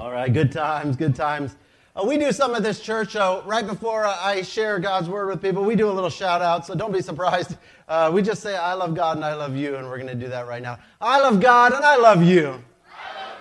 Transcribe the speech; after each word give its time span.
All 0.00 0.10
right, 0.10 0.32
good 0.32 0.50
times, 0.50 0.96
good 0.96 1.14
times. 1.14 1.56
Uh, 1.94 2.06
we 2.06 2.16
do 2.16 2.32
some 2.32 2.54
at 2.54 2.62
this 2.62 2.80
church. 2.80 3.16
Uh, 3.16 3.42
right 3.44 3.66
before 3.66 4.06
I 4.06 4.40
share 4.40 4.78
God's 4.78 5.10
word 5.10 5.26
with 5.26 5.42
people, 5.42 5.62
we 5.62 5.76
do 5.76 5.90
a 5.90 5.92
little 5.92 6.08
shout 6.08 6.40
out, 6.40 6.64
so 6.64 6.74
don't 6.74 6.90
be 6.90 7.02
surprised. 7.02 7.58
Uh, 7.86 8.10
we 8.10 8.22
just 8.22 8.42
say, 8.42 8.56
I 8.56 8.72
love 8.72 8.94
God 8.94 9.18
and 9.18 9.26
I 9.26 9.34
love 9.34 9.54
you, 9.54 9.76
and 9.76 9.86
we're 9.86 9.98
going 9.98 10.08
to 10.08 10.14
do 10.14 10.28
that 10.28 10.46
right 10.46 10.62
now. 10.62 10.78
I 11.02 11.20
love 11.20 11.38
God 11.38 11.74
and 11.74 11.84
I 11.84 11.96
love 11.96 12.22
you. 12.22 12.46
I 12.46 12.48
love 12.48 12.62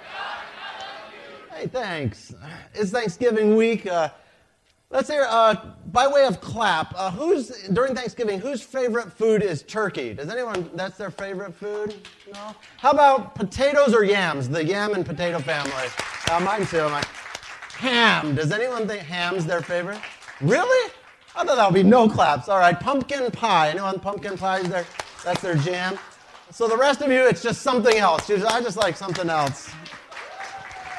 God 0.04 0.44
and 0.44 0.60
I 0.60 0.84
love 0.90 1.14
you. 1.14 1.56
Hey, 1.56 1.68
thanks. 1.68 2.36
It's 2.74 2.92
Thanksgiving 2.92 3.56
week. 3.56 3.88
Let's 4.92 5.08
hear, 5.08 5.28
uh, 5.30 5.56
by 5.92 6.08
way 6.08 6.26
of 6.26 6.42
clap, 6.42 6.96
uh, 6.98 7.12
who's, 7.12 7.50
during 7.68 7.94
Thanksgiving, 7.94 8.40
whose 8.40 8.64
favorite 8.64 9.14
food 9.14 9.44
is 9.44 9.62
turkey? 9.62 10.16
Does 10.16 10.30
anyone, 10.30 10.68
that's 10.74 10.98
their 10.98 11.12
favorite 11.12 11.54
food? 11.54 11.94
No? 12.34 12.56
How 12.78 12.90
about 12.90 13.36
potatoes 13.36 13.94
or 13.94 14.04
yams? 14.04 14.50
The 14.50 14.66
yam 14.66 14.96
and 14.96 15.06
potato 15.06 15.38
family. 15.38 15.72
Uh, 16.32 16.40
mine 16.40 16.66
too. 16.66 16.90
Ham. 17.78 18.34
Does 18.34 18.52
anyone 18.52 18.88
think 18.88 19.04
ham's 19.04 19.46
their 19.46 19.62
favorite? 19.62 20.00
Really? 20.42 20.92
I 21.36 21.46
thought 21.46 21.58
that 21.58 21.72
would 21.72 21.76
be 21.76 21.88
no 21.88 22.10
claps. 22.10 22.50
All 22.50 22.58
right. 22.58 22.78
Pumpkin 22.80 23.30
pie. 23.30 23.70
Anyone 23.70 24.00
pumpkin 24.00 24.40
pie 24.40 24.62
is 24.62 24.70
their, 24.70 24.88
that's 25.24 25.42
their 25.44 25.54
jam? 25.54 26.00
So 26.50 26.68
the 26.68 26.78
rest 26.78 27.02
of 27.02 27.12
you, 27.12 27.28
it's 27.28 27.44
just 27.44 27.62
something 27.62 27.98
else. 27.98 28.28
I 28.28 28.60
just 28.60 28.76
like 28.76 28.98
something 28.98 29.30
else. 29.30 29.70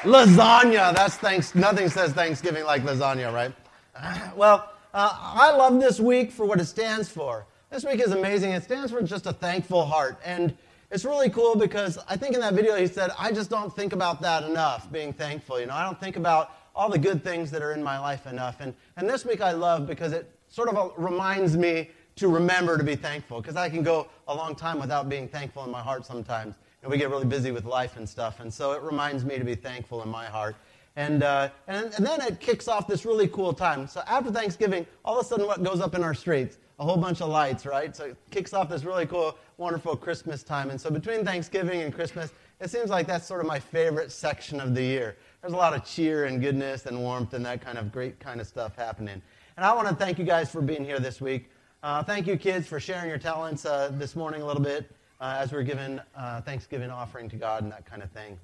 Lasagna. 0.03 0.95
That's 0.95 1.17
thanks. 1.17 1.55
Nothing 1.55 1.89
says 1.89 2.13
Thanksgiving 2.13 2.63
like 2.63 2.83
lasagna, 2.83 3.33
right? 3.33 3.53
Well, 4.35 4.71
uh, 4.93 5.17
I 5.17 5.55
love 5.55 5.79
this 5.79 5.99
week 5.99 6.31
for 6.31 6.45
what 6.45 6.59
it 6.59 6.65
stands 6.65 7.09
for. 7.09 7.45
This 7.69 7.85
week 7.85 8.01
is 8.01 8.11
amazing. 8.11 8.51
It 8.51 8.63
stands 8.63 8.91
for 8.91 9.01
just 9.01 9.25
a 9.25 9.33
thankful 9.33 9.85
heart. 9.85 10.19
And 10.25 10.55
it's 10.89 11.05
really 11.05 11.29
cool 11.29 11.55
because 11.55 11.97
I 12.09 12.17
think 12.17 12.35
in 12.35 12.41
that 12.41 12.53
video 12.53 12.75
he 12.75 12.87
said, 12.87 13.11
I 13.17 13.31
just 13.31 13.49
don't 13.49 13.73
think 13.73 13.93
about 13.93 14.21
that 14.21 14.43
enough, 14.43 14.91
being 14.91 15.13
thankful. 15.13 15.59
You 15.59 15.67
know, 15.67 15.73
I 15.73 15.83
don't 15.83 15.99
think 15.99 16.17
about 16.17 16.51
all 16.75 16.89
the 16.89 16.99
good 16.99 17.23
things 17.23 17.51
that 17.51 17.61
are 17.61 17.73
in 17.73 17.83
my 17.83 17.99
life 17.99 18.27
enough. 18.27 18.57
And, 18.59 18.73
and 18.97 19.09
this 19.09 19.25
week 19.25 19.41
I 19.41 19.51
love 19.51 19.87
because 19.87 20.11
it 20.11 20.29
sort 20.49 20.67
of 20.69 20.93
reminds 20.97 21.55
me 21.55 21.89
to 22.17 22.27
remember 22.27 22.77
to 22.77 22.83
be 22.83 22.95
thankful 22.95 23.39
because 23.39 23.55
I 23.55 23.69
can 23.69 23.83
go 23.83 24.07
a 24.27 24.35
long 24.35 24.55
time 24.55 24.79
without 24.79 25.07
being 25.07 25.27
thankful 25.27 25.63
in 25.63 25.71
my 25.71 25.81
heart 25.81 26.05
sometimes. 26.05 26.55
And 26.83 26.91
we 26.91 26.97
get 26.97 27.09
really 27.09 27.25
busy 27.25 27.51
with 27.51 27.65
life 27.65 27.95
and 27.95 28.07
stuff. 28.07 28.39
And 28.39 28.53
so 28.53 28.73
it 28.73 28.81
reminds 28.81 29.23
me 29.23 29.37
to 29.37 29.45
be 29.45 29.55
thankful 29.55 30.01
in 30.03 30.09
my 30.09 30.25
heart. 30.25 30.55
And, 30.95 31.23
uh, 31.23 31.49
and, 31.67 31.93
and 31.95 32.05
then 32.05 32.21
it 32.21 32.39
kicks 32.39 32.67
off 32.67 32.87
this 32.87 33.05
really 33.05 33.27
cool 33.27 33.53
time. 33.53 33.87
So 33.87 34.01
after 34.07 34.31
Thanksgiving, 34.31 34.85
all 35.05 35.19
of 35.19 35.25
a 35.25 35.27
sudden, 35.29 35.47
what 35.47 35.63
goes 35.63 35.79
up 35.79 35.95
in 35.95 36.03
our 36.03 36.13
streets? 36.13 36.57
A 36.79 36.83
whole 36.83 36.97
bunch 36.97 37.21
of 37.21 37.29
lights, 37.29 37.65
right? 37.65 37.95
So 37.95 38.05
it 38.05 38.17
kicks 38.31 38.53
off 38.53 38.69
this 38.69 38.83
really 38.83 39.05
cool, 39.05 39.37
wonderful 39.57 39.95
Christmas 39.95 40.43
time. 40.43 40.69
And 40.69 40.81
so 40.81 40.89
between 40.89 41.23
Thanksgiving 41.23 41.81
and 41.81 41.93
Christmas, 41.93 42.33
it 42.59 42.69
seems 42.69 42.89
like 42.89 43.07
that's 43.07 43.25
sort 43.25 43.41
of 43.41 43.47
my 43.47 43.59
favorite 43.59 44.11
section 44.11 44.59
of 44.59 44.75
the 44.75 44.83
year 44.83 45.15
there's 45.41 45.53
a 45.53 45.57
lot 45.57 45.73
of 45.73 45.83
cheer 45.83 46.25
and 46.25 46.39
goodness 46.39 46.85
and 46.85 46.99
warmth 46.99 47.33
and 47.33 47.45
that 47.45 47.61
kind 47.61 47.77
of 47.77 47.91
great 47.91 48.19
kind 48.19 48.39
of 48.39 48.47
stuff 48.47 48.75
happening. 48.75 49.21
And 49.57 49.65
I 49.65 49.73
want 49.73 49.87
to 49.87 49.95
thank 49.95 50.19
you 50.19 50.23
guys 50.23 50.51
for 50.51 50.61
being 50.61 50.85
here 50.85 50.99
this 50.99 51.19
week. 51.19 51.49
Uh, 51.83 52.03
thank 52.03 52.27
you, 52.27 52.37
kids, 52.37 52.67
for 52.67 52.79
sharing 52.79 53.09
your 53.09 53.17
talents 53.17 53.65
uh, 53.65 53.91
this 53.93 54.15
morning 54.15 54.43
a 54.43 54.45
little 54.45 54.61
bit 54.61 54.91
uh, 55.19 55.37
as 55.39 55.51
we're 55.51 55.63
giving 55.63 55.99
uh, 56.15 56.41
Thanksgiving 56.41 56.91
offering 56.91 57.27
to 57.29 57.35
God 57.35 57.63
and 57.63 57.71
that 57.71 57.85
kind 57.85 58.03
of 58.03 58.11
thing. 58.11 58.39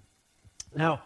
Now, 0.76 1.02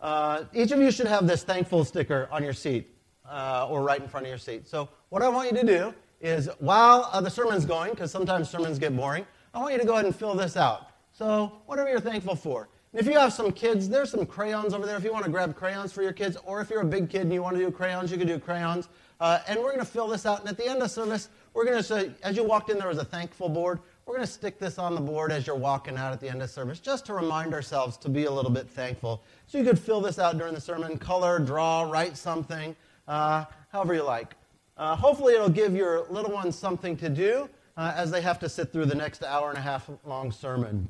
uh, 0.00 0.44
each 0.52 0.72
of 0.72 0.80
you 0.80 0.90
should 0.90 1.06
have 1.06 1.26
this 1.26 1.42
thankful 1.42 1.84
sticker 1.84 2.28
on 2.30 2.42
your 2.42 2.52
seat 2.52 2.94
uh, 3.28 3.66
or 3.68 3.82
right 3.82 4.00
in 4.00 4.08
front 4.08 4.26
of 4.26 4.30
your 4.30 4.38
seat. 4.38 4.68
So, 4.68 4.88
what 5.08 5.22
I 5.22 5.28
want 5.28 5.50
you 5.50 5.58
to 5.58 5.66
do 5.66 5.94
is 6.20 6.48
while 6.58 7.10
the 7.20 7.30
sermon's 7.30 7.64
going, 7.64 7.90
because 7.90 8.10
sometimes 8.10 8.50
sermons 8.50 8.78
get 8.78 8.96
boring, 8.96 9.26
I 9.54 9.58
want 9.58 9.72
you 9.72 9.78
to 9.78 9.86
go 9.86 9.94
ahead 9.94 10.04
and 10.04 10.14
fill 10.14 10.34
this 10.34 10.56
out. 10.56 10.90
So, 11.12 11.60
whatever 11.66 11.88
you're 11.88 12.00
thankful 12.00 12.36
for. 12.36 12.68
And 12.92 13.00
If 13.00 13.06
you 13.06 13.18
have 13.18 13.32
some 13.32 13.52
kids, 13.52 13.88
there's 13.88 14.10
some 14.10 14.26
crayons 14.26 14.74
over 14.74 14.86
there 14.86 14.96
if 14.96 15.04
you 15.04 15.12
want 15.12 15.24
to 15.24 15.30
grab 15.30 15.54
crayons 15.56 15.92
for 15.92 16.02
your 16.02 16.12
kids, 16.12 16.36
or 16.44 16.60
if 16.60 16.70
you're 16.70 16.82
a 16.82 16.84
big 16.84 17.08
kid 17.08 17.22
and 17.22 17.32
you 17.32 17.42
want 17.42 17.56
to 17.56 17.64
do 17.64 17.70
crayons, 17.70 18.10
you 18.10 18.18
can 18.18 18.26
do 18.26 18.38
crayons. 18.38 18.88
Uh, 19.18 19.38
and 19.48 19.58
we're 19.58 19.72
going 19.72 19.78
to 19.78 19.84
fill 19.84 20.08
this 20.08 20.26
out. 20.26 20.40
And 20.40 20.48
at 20.48 20.56
the 20.58 20.66
end 20.66 20.82
of 20.82 20.90
service, 20.90 21.30
we're 21.54 21.64
going 21.64 21.78
to 21.78 21.82
say, 21.82 22.10
as 22.22 22.36
you 22.36 22.44
walked 22.44 22.68
in, 22.68 22.78
there 22.78 22.88
was 22.88 22.98
a 22.98 23.04
thankful 23.04 23.48
board. 23.48 23.80
We're 24.06 24.14
going 24.14 24.26
to 24.26 24.32
stick 24.32 24.60
this 24.60 24.78
on 24.78 24.94
the 24.94 25.00
board 25.00 25.32
as 25.32 25.48
you're 25.48 25.56
walking 25.56 25.96
out 25.96 26.12
at 26.12 26.20
the 26.20 26.28
end 26.28 26.40
of 26.40 26.48
service, 26.48 26.78
just 26.78 27.06
to 27.06 27.14
remind 27.14 27.52
ourselves 27.52 27.96
to 27.96 28.08
be 28.08 28.26
a 28.26 28.30
little 28.30 28.52
bit 28.52 28.70
thankful. 28.70 29.20
So 29.48 29.58
you 29.58 29.64
could 29.64 29.80
fill 29.80 30.00
this 30.00 30.20
out 30.20 30.38
during 30.38 30.54
the 30.54 30.60
sermon, 30.60 30.96
color, 30.96 31.40
draw, 31.40 31.82
write 31.82 32.16
something, 32.16 32.76
uh, 33.08 33.46
however 33.72 33.94
you 33.94 34.04
like. 34.04 34.36
Uh, 34.78 34.94
hopefully, 34.94 35.34
it'll 35.34 35.48
give 35.48 35.74
your 35.74 36.06
little 36.08 36.30
ones 36.30 36.56
something 36.56 36.96
to 36.98 37.08
do 37.08 37.48
uh, 37.76 37.94
as 37.96 38.12
they 38.12 38.20
have 38.20 38.38
to 38.38 38.48
sit 38.48 38.72
through 38.72 38.84
the 38.84 38.94
next 38.94 39.24
hour 39.24 39.48
and 39.48 39.58
a 39.58 39.60
half 39.60 39.90
long 40.04 40.30
sermon. 40.30 40.88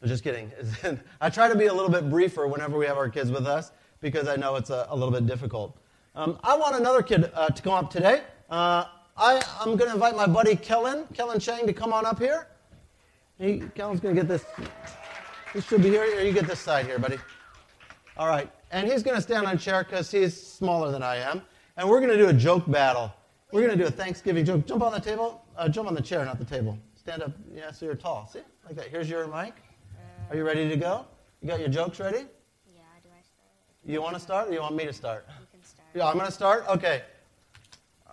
I'm 0.00 0.08
just 0.08 0.22
kidding. 0.22 0.52
I 1.20 1.30
try 1.30 1.48
to 1.48 1.56
be 1.56 1.66
a 1.66 1.74
little 1.74 1.90
bit 1.90 2.08
briefer 2.08 2.46
whenever 2.46 2.78
we 2.78 2.86
have 2.86 2.96
our 2.96 3.08
kids 3.08 3.32
with 3.32 3.48
us 3.48 3.72
because 4.00 4.28
I 4.28 4.36
know 4.36 4.54
it's 4.54 4.70
a, 4.70 4.86
a 4.88 4.94
little 4.94 5.12
bit 5.12 5.26
difficult. 5.26 5.76
Um, 6.14 6.38
I 6.44 6.56
want 6.56 6.76
another 6.76 7.02
kid 7.02 7.28
uh, 7.34 7.48
to 7.48 7.60
come 7.60 7.72
up 7.72 7.90
today. 7.90 8.22
I, 9.16 9.42
am 9.60 9.76
going 9.76 9.88
to 9.88 9.94
invite 9.94 10.16
my 10.16 10.26
buddy 10.26 10.56
Kellen, 10.56 11.06
Kellen 11.14 11.38
Chang, 11.38 11.66
to 11.66 11.72
come 11.72 11.92
on 11.92 12.06
up 12.06 12.18
here. 12.18 12.46
He, 13.38 13.62
Kellen's 13.74 14.00
going 14.00 14.14
to 14.14 14.20
get 14.20 14.28
this. 14.28 14.44
He 15.52 15.60
should 15.60 15.82
be 15.82 15.90
here. 15.90 16.04
You 16.20 16.32
get 16.32 16.46
this 16.46 16.60
side 16.60 16.86
here, 16.86 16.98
buddy. 16.98 17.18
All 18.16 18.26
right. 18.26 18.50
And 18.70 18.90
he's 18.90 19.02
going 19.02 19.16
to 19.16 19.22
stand 19.22 19.46
on 19.46 19.54
a 19.54 19.58
chair 19.58 19.84
because 19.84 20.10
he's 20.10 20.40
smaller 20.40 20.90
than 20.90 21.02
I 21.02 21.16
am. 21.16 21.42
And 21.76 21.88
we're 21.88 22.00
going 22.00 22.10
to 22.10 22.16
do 22.16 22.28
a 22.28 22.32
joke 22.32 22.70
battle. 22.70 23.12
We're 23.52 23.66
going 23.66 23.76
to 23.76 23.84
do 23.84 23.88
a 23.88 23.90
Thanksgiving 23.90 24.44
joke. 24.44 24.66
Jump 24.66 24.82
on 24.82 24.92
the 24.92 25.00
table. 25.00 25.44
Uh, 25.56 25.68
jump 25.68 25.88
on 25.88 25.94
the 25.94 26.00
chair, 26.00 26.24
not 26.24 26.38
the 26.38 26.44
table. 26.44 26.78
Stand 26.94 27.22
up. 27.22 27.32
Yeah, 27.54 27.70
so 27.70 27.84
you're 27.84 27.94
tall. 27.94 28.28
See? 28.32 28.40
Like 28.64 28.76
that. 28.76 28.88
Here's 28.88 29.10
your 29.10 29.26
mic. 29.26 29.54
Are 30.30 30.36
you 30.36 30.44
ready 30.44 30.68
to 30.68 30.76
go? 30.76 31.04
You 31.42 31.48
got 31.48 31.60
your 31.60 31.68
jokes 31.68 32.00
ready? 32.00 32.18
Yeah, 32.74 32.80
do 33.02 33.08
I 33.10 33.20
start? 33.22 33.50
You 33.84 34.00
want 34.00 34.14
to 34.14 34.20
start 34.20 34.48
or 34.48 34.52
you 34.52 34.60
want 34.60 34.76
me 34.76 34.86
to 34.86 34.92
start? 34.92 35.26
You 35.28 35.46
can 35.52 35.64
start. 35.64 35.88
Yeah, 35.94 36.06
I'm 36.06 36.14
going 36.14 36.26
to 36.26 36.32
start? 36.32 36.64
Okay. 36.68 37.02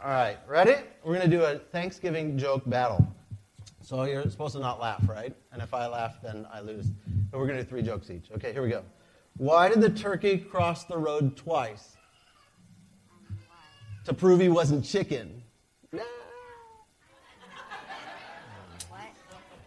All 0.02 0.12
right, 0.12 0.38
ready? 0.48 0.76
We're 1.04 1.16
going 1.16 1.30
to 1.30 1.38
do 1.38 1.44
a 1.44 1.58
Thanksgiving 1.58 2.38
joke 2.38 2.64
battle. 2.66 3.06
So 3.82 4.04
you're 4.04 4.24
supposed 4.30 4.54
to 4.56 4.62
not 4.62 4.80
laugh, 4.80 5.04
right? 5.10 5.36
And 5.52 5.62
if 5.62 5.74
I 5.74 5.88
laugh, 5.88 6.22
then 6.24 6.48
I 6.54 6.62
lose. 6.62 6.88
But 7.30 7.40
we're 7.40 7.48
going 7.48 7.58
to 7.58 7.66
do 7.66 7.70
three 7.70 7.82
jokes 7.82 8.10
each. 8.10 8.32
Okay, 8.32 8.54
here 8.54 8.64
we 8.64 8.70
go. 8.70 8.84
Why 9.36 9.68
did 9.68 9.82
the 9.82 9.90
turkey 9.90 10.38
cross 10.38 10.86
the 10.86 10.98
road 10.98 11.36
twice? 11.36 11.98
To 14.06 14.14
prove 14.14 14.40
he 14.40 14.48
wasn't 14.48 14.86
chicken. 14.86 15.44
What? 15.92 16.08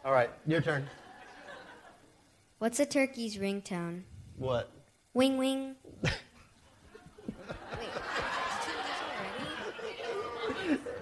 All 0.03 0.13
right, 0.13 0.31
your 0.47 0.63
turn. 0.63 0.89
What's 2.59 2.81
a 2.81 2.87
turkey's 2.87 3.37
ringtone? 3.37 4.05
What? 4.39 4.71
Wing 5.13 5.37
wing. 5.37 5.77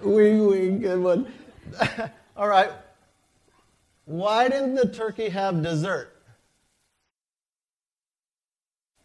wing 0.03 0.47
wing, 0.47 0.79
good 0.79 0.99
one. 0.99 1.31
All 2.37 2.47
right. 2.47 2.71
Why 4.05 4.49
didn't 4.49 4.75
the 4.75 4.87
turkey 4.87 5.29
have 5.29 5.61
dessert? 5.61 6.21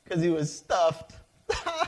Because 0.05 0.23
he 0.23 0.31
was 0.31 0.55
stuffed. 0.55 1.13
I 1.51 1.55
know 1.55 1.83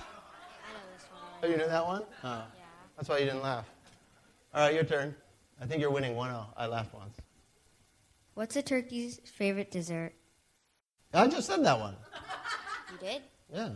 this 0.94 1.06
one. 1.10 1.20
Oh, 1.42 1.46
you 1.46 1.56
know 1.56 1.68
that 1.68 1.86
one? 1.86 2.02
Oh. 2.24 2.28
Yeah. 2.28 2.64
That's 2.96 3.08
why 3.08 3.18
you 3.18 3.24
didn't 3.26 3.42
laugh. 3.42 3.66
All 4.54 4.62
right, 4.62 4.74
your 4.74 4.84
turn. 4.84 5.14
I 5.60 5.66
think 5.66 5.80
you're 5.80 5.90
winning 5.90 6.14
1 6.14 6.30
0. 6.30 6.46
I 6.56 6.66
laughed 6.66 6.94
once. 6.94 7.16
What's 8.34 8.56
a 8.56 8.62
turkey's 8.62 9.20
favorite 9.24 9.70
dessert? 9.70 10.14
I 11.12 11.26
just 11.26 11.46
said 11.46 11.64
that 11.64 11.78
one. 11.78 11.96
You 12.92 12.98
did? 13.08 13.22
Yeah. 13.52 13.68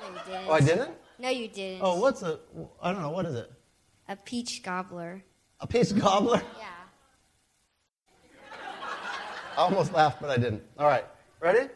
No, 0.00 0.08
you 0.08 0.20
didn't. 0.26 0.48
Oh, 0.48 0.52
I 0.52 0.60
didn't? 0.60 0.90
No, 1.18 1.28
you 1.28 1.48
didn't. 1.48 1.80
Oh, 1.82 2.00
what's 2.00 2.22
a. 2.22 2.38
I 2.80 2.92
don't 2.92 3.02
know. 3.02 3.10
What 3.10 3.26
is 3.26 3.34
it? 3.34 3.50
A 4.08 4.16
peach 4.16 4.62
gobbler. 4.62 5.24
A 5.60 5.66
peach 5.66 5.96
gobbler? 5.98 6.42
Yeah. 6.58 6.66
I 9.56 9.60
almost 9.62 9.92
laughed, 9.94 10.20
but 10.20 10.28
I 10.28 10.36
didn't. 10.36 10.62
All 10.78 10.86
right. 10.86 11.04
Ready? 11.40 11.70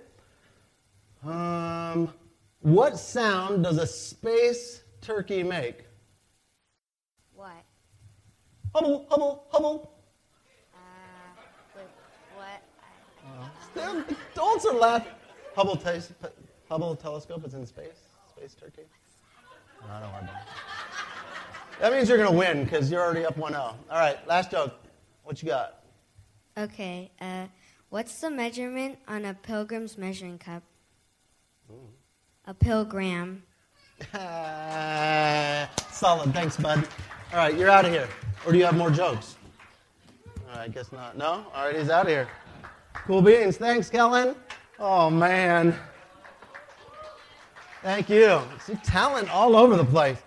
Um, 1.24 2.12
what 2.60 2.98
sound 2.98 3.64
does 3.64 3.78
a 3.78 3.86
space 3.86 4.82
turkey 5.00 5.42
make? 5.42 5.86
What? 7.34 7.52
Hubble, 8.74 9.06
hubble, 9.08 9.46
hubble. 9.50 9.92
Uh, 10.74 10.78
wait, 11.74 11.86
what? 12.36 12.62
Still, 13.70 14.04
Don't 14.34 14.60
sort 14.60 14.74
of 14.74 14.80
laugh. 14.82 15.06
Hubble, 15.56 15.76
tes- 15.76 16.12
Hubble 16.68 16.94
telescope 16.96 17.46
is 17.46 17.54
in 17.54 17.64
space. 17.66 17.98
Space 18.36 18.54
turkey. 18.54 18.82
I 19.90 20.00
don't 20.00 20.12
want 20.12 20.26
to. 20.26 20.32
That 21.80 21.92
means 21.92 22.10
you're 22.10 22.18
going 22.18 22.30
to 22.30 22.36
win 22.36 22.64
because 22.64 22.90
you're 22.92 23.00
already 23.00 23.24
up 23.24 23.38
1 23.38 23.52
0. 23.52 23.62
All 23.62 23.76
right, 23.90 24.18
last 24.28 24.50
joke. 24.50 24.74
What 25.24 25.42
you 25.42 25.48
got? 25.48 25.82
Okay. 26.58 27.10
Uh, 27.18 27.46
what's 27.88 28.20
the 28.20 28.30
measurement 28.30 28.98
on 29.08 29.24
a 29.24 29.32
pilgrim's 29.32 29.96
measuring 29.96 30.38
cup? 30.38 30.62
A 32.46 32.52
pilgram. 32.52 33.38
Solid. 35.92 36.34
Thanks, 36.34 36.58
bud. 36.58 36.86
All 37.32 37.38
right, 37.38 37.56
you're 37.56 37.70
out 37.70 37.86
of 37.86 37.92
here. 37.92 38.08
Or 38.44 38.52
do 38.52 38.58
you 38.58 38.64
have 38.66 38.76
more 38.76 38.90
jokes? 38.90 39.36
All 40.50 40.56
right, 40.56 40.64
I 40.64 40.68
guess 40.68 40.92
not. 40.92 41.16
No? 41.16 41.46
All 41.54 41.64
right, 41.64 41.76
he's 41.76 41.88
out 41.88 42.02
of 42.02 42.08
here. 42.08 42.28
Cool 42.92 43.22
beans. 43.22 43.56
Thanks, 43.56 43.88
Kellen. 43.88 44.36
Oh, 44.78 45.08
man. 45.08 45.74
Thank 47.82 48.10
you. 48.10 48.42
See, 48.66 48.74
talent 48.84 49.32
all 49.34 49.56
over 49.56 49.76
the 49.76 49.84
place. 49.84 50.18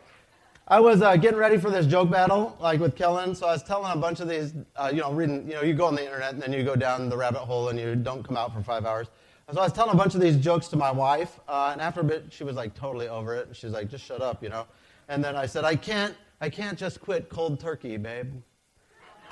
I 0.68 0.80
was 0.80 1.02
uh, 1.02 1.18
getting 1.18 1.38
ready 1.38 1.58
for 1.58 1.70
this 1.70 1.86
joke 1.86 2.10
battle, 2.10 2.56
like 2.62 2.80
with 2.80 2.96
Kellen. 2.96 3.36
So 3.36 3.48
I 3.48 3.52
was 3.52 3.64
telling 3.64 3.92
a 3.92 3.98
bunch 3.98 4.22
of 4.22 4.30
these, 4.30 4.54
uh, 4.78 4.90
you 4.94 5.02
know, 5.02 5.12
reading. 5.12 5.46
You 5.46 5.56
know, 5.56 5.62
you 5.62 5.74
go 5.74 5.86
on 5.86 5.96
the 5.96 6.06
internet 6.06 6.34
and 6.34 6.42
then 6.42 6.54
you 6.54 6.64
go 6.64 6.78
down 6.78 7.10
the 7.10 7.18
rabbit 7.18 7.40
hole 7.40 7.68
and 7.68 7.78
you 7.78 7.96
don't 7.96 8.26
come 8.26 8.38
out 8.38 8.54
for 8.54 8.64
five 8.64 8.86
hours. 8.86 9.08
So 9.52 9.60
I 9.60 9.64
was 9.64 9.74
telling 9.74 9.94
a 9.94 9.98
bunch 9.98 10.16
of 10.16 10.22
these 10.22 10.38
jokes 10.38 10.70
to 10.70 10.78
my 10.78 10.90
wife, 10.90 11.42
uh, 11.50 11.72
and 11.74 11.82
after 11.82 12.00
a 12.00 12.04
bit, 12.04 12.28
she 12.32 12.46
was 12.46 12.56
like 12.56 12.74
totally 12.74 13.10
over 13.10 13.36
it. 13.36 13.50
She's 13.52 13.72
like, 13.72 13.90
"Just 13.90 14.06
shut 14.06 14.22
up," 14.22 14.42
you 14.42 14.48
know. 14.48 14.66
And 15.10 15.22
then 15.22 15.36
I 15.36 15.46
said, 15.46 15.66
"I 15.66 15.76
can't, 15.76 16.16
I 16.40 16.50
can't 16.50 16.78
just 16.78 17.02
quit 17.02 17.30
cold 17.30 17.60
turkey, 17.60 17.98
babe." 17.98 18.32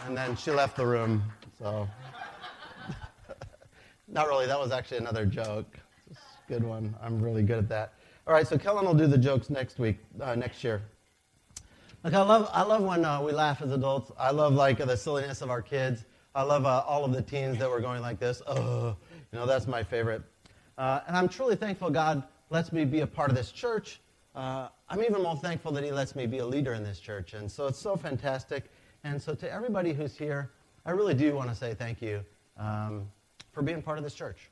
And 0.05 0.17
then 0.17 0.35
she 0.35 0.51
left 0.51 0.75
the 0.75 0.85
room. 0.85 1.23
So, 1.57 1.87
not 4.09 4.27
really. 4.27 4.47
That 4.47 4.59
was 4.59 4.71
actually 4.71 4.97
another 4.97 5.25
joke. 5.25 5.79
Good 6.49 6.63
one. 6.63 6.93
I'm 7.01 7.21
really 7.21 7.43
good 7.43 7.59
at 7.59 7.69
that. 7.69 7.93
All 8.27 8.33
right, 8.33 8.45
so 8.45 8.57
Kellen 8.57 8.85
will 8.85 8.93
do 8.93 9.07
the 9.07 9.17
jokes 9.17 9.49
next 9.49 9.79
week, 9.79 9.97
uh, 10.19 10.35
next 10.35 10.61
year. 10.63 10.81
Like 12.03 12.13
I 12.15 12.21
love, 12.23 12.49
I 12.51 12.63
love 12.63 12.81
when 12.81 13.05
uh, 13.05 13.21
we 13.21 13.31
laugh 13.31 13.61
as 13.61 13.71
adults. 13.71 14.11
I 14.17 14.31
love 14.31 14.53
like 14.53 14.79
the 14.79 14.97
silliness 14.97 15.41
of 15.41 15.51
our 15.51 15.61
kids. 15.61 16.05
I 16.33 16.41
love 16.41 16.65
uh, 16.65 16.83
all 16.87 17.05
of 17.05 17.13
the 17.13 17.21
teens 17.21 17.59
that 17.59 17.69
were 17.69 17.79
going 17.79 18.01
like 18.01 18.19
this. 18.19 18.41
Oh, 18.47 18.95
you 19.31 19.37
know, 19.37 19.45
that's 19.45 19.67
my 19.67 19.83
favorite. 19.83 20.23
Uh, 20.79 21.01
and 21.07 21.15
I'm 21.15 21.29
truly 21.29 21.55
thankful 21.55 21.91
God 21.91 22.23
lets 22.49 22.71
me 22.71 22.85
be 22.85 23.01
a 23.01 23.07
part 23.07 23.29
of 23.29 23.37
this 23.37 23.51
church. 23.51 24.01
Uh, 24.33 24.69
I'm 24.89 25.03
even 25.03 25.21
more 25.21 25.35
thankful 25.35 25.71
that 25.73 25.83
He 25.83 25.91
lets 25.91 26.15
me 26.15 26.25
be 26.25 26.39
a 26.39 26.45
leader 26.45 26.73
in 26.73 26.83
this 26.83 26.99
church. 26.99 27.33
And 27.33 27.51
so 27.51 27.67
it's 27.67 27.77
so 27.77 27.95
fantastic. 27.95 28.71
And 29.03 29.21
so 29.21 29.35
to 29.35 29.51
everybody 29.51 29.93
who's 29.93 30.17
here, 30.17 30.49
I 30.87 30.91
really 30.91 31.13
do 31.13 31.35
want 31.35 31.49
to 31.49 31.55
say 31.55 31.75
thank 31.75 32.01
you 32.01 32.25
um, 32.57 33.07
for 33.51 33.61
being 33.61 33.81
part 33.81 33.99
of 33.99 34.03
this 34.03 34.15
church. 34.15 34.50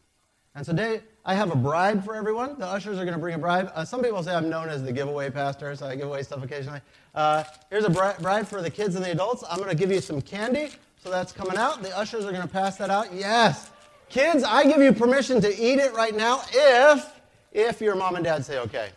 And 0.55 0.65
today, 0.65 1.01
I 1.25 1.35
have 1.35 1.51
a 1.51 1.55
bribe 1.55 2.03
for 2.03 2.15
everyone. 2.15 2.57
The 2.57 2.65
ushers 2.65 2.97
are 2.97 3.05
going 3.05 3.13
to 3.13 3.19
bring 3.19 3.35
a 3.35 3.37
bribe. 3.37 3.71
Uh, 3.75 3.85
some 3.85 4.01
people 4.01 4.23
say 4.23 4.33
I'm 4.33 4.49
known 4.49 4.67
as 4.67 4.83
the 4.83 4.91
giveaway 4.91 5.29
pastor, 5.29 5.75
so 5.75 5.85
I 5.85 5.95
give 5.95 6.07
away 6.07 6.23
stuff 6.23 6.43
occasionally. 6.43 6.81
Uh, 7.13 7.43
here's 7.69 7.83
a 7.83 7.89
bri- 7.89 8.13
bribe 8.19 8.47
for 8.47 8.61
the 8.61 8.69
kids 8.69 8.95
and 8.95 9.05
the 9.05 9.11
adults. 9.11 9.43
I'm 9.49 9.57
going 9.57 9.69
to 9.69 9.75
give 9.75 9.91
you 9.91 10.01
some 10.01 10.21
candy, 10.21 10.69
so 11.03 11.11
that's 11.11 11.31
coming 11.31 11.55
out. 11.55 11.83
The 11.83 11.95
ushers 11.95 12.25
are 12.25 12.31
going 12.31 12.41
to 12.41 12.47
pass 12.47 12.77
that 12.77 12.89
out. 12.89 13.13
Yes. 13.13 13.69
Kids, 14.09 14.43
I 14.43 14.63
give 14.63 14.81
you 14.81 14.91
permission 14.91 15.39
to 15.41 15.49
eat 15.55 15.77
it 15.77 15.93
right 15.93 16.15
now 16.15 16.41
if, 16.51 17.21
if 17.51 17.79
your 17.79 17.95
mom 17.95 18.15
and 18.15 18.23
dad 18.23 18.43
say 18.43 18.57
okay. 18.59 18.89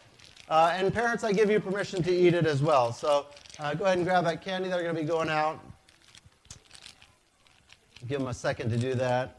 Uh, 0.49 0.73
and 0.75 0.93
parents, 0.93 1.23
I 1.23 1.33
give 1.33 1.51
you 1.51 1.61
permission 1.61 2.03
to 2.03 2.11
eat 2.11 2.33
it 2.33 2.47
as 2.47 2.63
well. 2.63 2.95
So 2.95 3.27
uh, 3.59 3.75
go 3.75 3.85
ahead 3.85 3.99
and 3.99 4.07
grab 4.07 4.25
that 4.25 4.43
candy. 4.43 4.71
They're 4.71 4.83
going 4.83 4.95
to 4.95 5.01
be 5.01 5.07
going 5.07 5.29
out. 5.29 5.61
Give 8.09 8.19
them 8.19 8.29
a 8.29 8.35
second 8.35 8.71
to 8.71 8.79
do 8.79 8.95
that. 8.95 9.39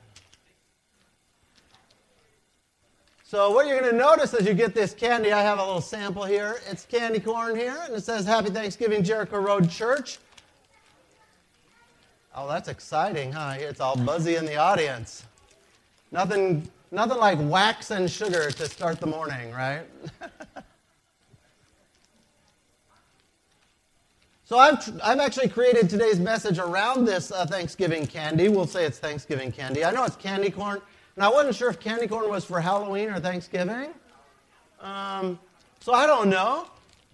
So 3.34 3.50
what 3.50 3.66
you're 3.66 3.80
going 3.80 3.92
to 3.92 3.98
notice 3.98 4.36
as 4.36 4.46
you 4.46 4.54
get 4.54 4.76
this 4.76 4.94
candy, 4.94 5.32
I 5.32 5.42
have 5.42 5.58
a 5.58 5.66
little 5.66 5.82
sample 5.82 6.24
here. 6.24 6.62
It's 6.70 6.86
candy 6.86 7.20
corn 7.20 7.56
here, 7.56 7.76
and 7.86 7.96
it 7.96 8.04
says 8.04 8.28
Happy 8.28 8.52
Thanksgiving 8.52 9.04
Jericho 9.04 9.40
Road 9.40 9.72
Church. 9.72 10.20
Oh, 12.36 12.48
that's 12.48 12.70
exciting, 12.70 13.32
huh? 13.32 13.56
It's 13.58 13.80
all 13.80 13.96
buzzy 13.96 14.36
in 14.36 14.46
the 14.46 14.58
audience. 14.58 15.24
Nothing, 16.12 16.70
nothing 16.92 17.18
like 17.18 17.40
wax 17.42 17.90
and 17.90 18.08
sugar 18.08 18.52
to 18.52 18.66
start 18.68 19.00
the 19.00 19.08
morning, 19.08 19.52
right? 19.52 19.82
so 24.46 24.60
I've, 24.60 24.78
I've 25.04 25.20
actually 25.20 25.50
created 25.50 25.90
today's 25.90 26.20
message 26.20 26.60
around 26.60 27.06
this 27.06 27.32
uh, 27.32 27.48
Thanksgiving 27.48 28.06
candy. 28.06 28.48
We'll 28.48 28.68
say 28.68 28.86
it's 28.86 29.00
Thanksgiving 29.00 29.52
candy. 29.52 29.84
I 29.84 29.90
know 29.90 30.04
it's 30.04 30.18
candy 30.18 30.52
corn. 30.52 30.84
And 31.16 31.24
I 31.24 31.30
wasn't 31.30 31.56
sure 31.56 31.70
if 31.70 31.80
candy 31.80 32.08
corn 32.08 32.30
was 32.30 32.44
for 32.44 32.60
Halloween 32.60 33.10
or 33.10 33.20
Thanksgiving. 33.20 33.90
Um, 34.80 35.40
so 35.80 35.94
I 35.94 36.08
don't 36.08 36.30
know. 36.30 36.68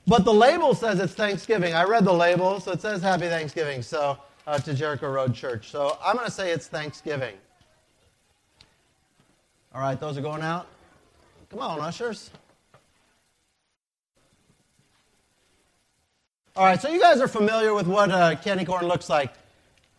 But 0.07 0.25
the 0.25 0.34
label 0.34 0.74
says 0.74 1.00
it's 1.00 1.13
Thanksgiving. 1.13 1.74
I 1.74 1.84
read 1.84 2.06
the 2.06 2.13
label, 2.13 2.60
so 2.60 2.72
it 2.72 2.81
says 2.81 3.01
Happy 3.01 3.28
Thanksgiving 3.28 3.84
so, 3.84 4.18
uh, 4.48 4.57
to 4.60 4.74
Jericho 4.74 5.10
Road 5.10 5.36
Church. 5.36 5.69
So 5.69 5.98
I'm 6.04 6.16
going 6.16 6.25
to 6.25 6.31
say 6.31 6.51
it's 6.51 6.68
Thanksgiving. 6.68 7.36
All 9.75 9.81
right, 9.81 10.00
those 10.00 10.18
are 10.18 10.22
going 10.22 10.42
out. 10.42 10.68
Come 11.51 11.60
on, 11.60 11.80
ushers. 11.80 12.31
All 16.56 16.66
right, 16.66 16.81
so 16.81 16.90
you 16.90 17.00
guys 17.00 17.22
are 17.22 17.28
familiar 17.28 17.74
with 17.74 17.86
what 17.86 18.10
uh, 18.12 18.36
candy 18.36 18.66
corn 18.66 18.88
looks 18.88 19.10
like. 19.10 19.34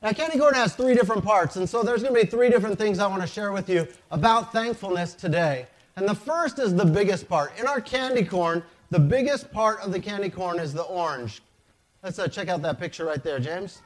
Now, 0.02 0.12
candy 0.12 0.38
corn 0.38 0.54
has 0.54 0.74
three 0.74 0.94
different 0.94 1.22
parts, 1.24 1.56
and 1.56 1.68
so 1.68 1.82
there's 1.82 2.02
going 2.02 2.14
to 2.14 2.20
be 2.22 2.26
three 2.26 2.48
different 2.48 2.78
things 2.78 2.98
I 2.98 3.06
want 3.06 3.20
to 3.20 3.28
share 3.28 3.52
with 3.52 3.68
you 3.68 3.86
about 4.10 4.50
thankfulness 4.50 5.12
today. 5.12 5.66
And 5.96 6.08
the 6.08 6.14
first 6.14 6.58
is 6.58 6.74
the 6.74 6.86
biggest 6.86 7.28
part. 7.28 7.52
In 7.58 7.66
our 7.66 7.82
candy 7.82 8.24
corn, 8.24 8.62
the 8.88 8.98
biggest 8.98 9.52
part 9.52 9.80
of 9.80 9.92
the 9.92 10.00
candy 10.00 10.30
corn 10.30 10.58
is 10.58 10.72
the 10.72 10.84
orange. 10.84 11.42
Let's 12.02 12.18
uh, 12.18 12.28
check 12.28 12.48
out 12.48 12.62
that 12.62 12.80
picture 12.80 13.04
right 13.04 13.22
there, 13.22 13.38
James. 13.38 13.82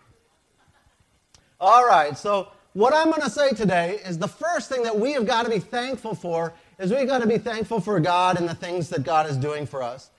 All 1.60 1.84
right, 1.84 2.16
so 2.16 2.48
what 2.74 2.94
I'm 2.94 3.10
going 3.10 3.22
to 3.22 3.30
say 3.30 3.50
today 3.50 3.98
is 4.04 4.16
the 4.16 4.28
first 4.28 4.68
thing 4.68 4.84
that 4.84 4.96
we 4.96 5.14
have 5.14 5.26
got 5.26 5.44
to 5.44 5.50
be 5.50 5.58
thankful 5.58 6.14
for 6.14 6.54
is 6.78 6.92
we've 6.92 7.08
got 7.08 7.22
to 7.22 7.26
be 7.26 7.38
thankful 7.38 7.80
for 7.80 7.98
God 7.98 8.38
and 8.38 8.48
the 8.48 8.54
things 8.54 8.88
that 8.90 9.02
God 9.02 9.28
is 9.28 9.36
doing 9.36 9.66
for 9.66 9.82
us. 9.82 10.10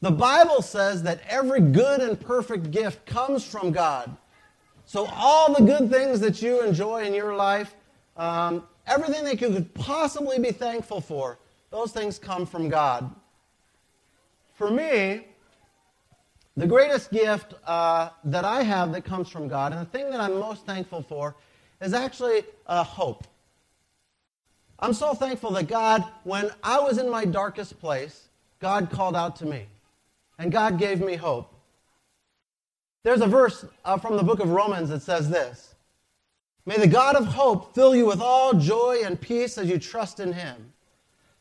The 0.00 0.10
Bible 0.10 0.62
says 0.62 1.04
that 1.04 1.20
every 1.28 1.60
good 1.60 2.00
and 2.00 2.20
perfect 2.20 2.72
gift 2.72 3.06
comes 3.06 3.44
from 3.44 3.70
God. 3.70 4.16
So, 4.86 5.06
all 5.14 5.54
the 5.54 5.64
good 5.64 5.90
things 5.90 6.20
that 6.20 6.42
you 6.42 6.62
enjoy 6.62 7.04
in 7.04 7.14
your 7.14 7.34
life, 7.34 7.74
um, 8.16 8.64
everything 8.86 9.24
that 9.24 9.40
you 9.40 9.48
could 9.48 9.74
possibly 9.74 10.38
be 10.38 10.52
thankful 10.52 11.00
for, 11.00 11.38
those 11.70 11.92
things 11.92 12.18
come 12.18 12.46
from 12.46 12.68
God. 12.68 13.12
For 14.54 14.70
me, 14.70 15.26
the 16.56 16.66
greatest 16.66 17.10
gift 17.10 17.54
uh, 17.66 18.10
that 18.24 18.44
I 18.44 18.62
have 18.62 18.92
that 18.92 19.04
comes 19.04 19.28
from 19.28 19.48
God, 19.48 19.72
and 19.72 19.80
the 19.80 19.90
thing 19.90 20.10
that 20.10 20.20
I'm 20.20 20.38
most 20.38 20.66
thankful 20.66 21.02
for, 21.02 21.34
is 21.80 21.94
actually 21.94 22.44
uh, 22.66 22.84
hope. 22.84 23.26
I'm 24.78 24.92
so 24.92 25.14
thankful 25.14 25.52
that 25.52 25.66
God, 25.66 26.04
when 26.24 26.50
I 26.62 26.78
was 26.78 26.98
in 26.98 27.08
my 27.08 27.24
darkest 27.24 27.80
place, 27.80 28.28
God 28.60 28.90
called 28.90 29.16
out 29.16 29.36
to 29.36 29.46
me, 29.46 29.66
and 30.38 30.52
God 30.52 30.78
gave 30.78 31.00
me 31.00 31.16
hope. 31.16 31.53
There's 33.04 33.20
a 33.20 33.26
verse 33.26 33.66
uh, 33.84 33.98
from 33.98 34.16
the 34.16 34.22
book 34.22 34.40
of 34.40 34.48
Romans 34.48 34.88
that 34.88 35.02
says 35.02 35.28
this 35.28 35.74
May 36.66 36.78
the 36.78 36.88
God 36.88 37.14
of 37.14 37.26
hope 37.26 37.74
fill 37.74 37.94
you 37.94 38.06
with 38.06 38.20
all 38.20 38.54
joy 38.54 39.02
and 39.04 39.20
peace 39.20 39.58
as 39.58 39.68
you 39.68 39.78
trust 39.78 40.20
in 40.20 40.32
him, 40.32 40.72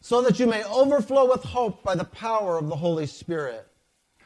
so 0.01 0.21
that 0.21 0.39
you 0.39 0.45
may 0.45 0.63
overflow 0.65 1.29
with 1.29 1.41
hope 1.41 1.81
by 1.81 1.95
the 1.95 2.03
power 2.03 2.57
of 2.57 2.67
the 2.67 2.75
Holy 2.75 3.07
Spirit. 3.07 3.65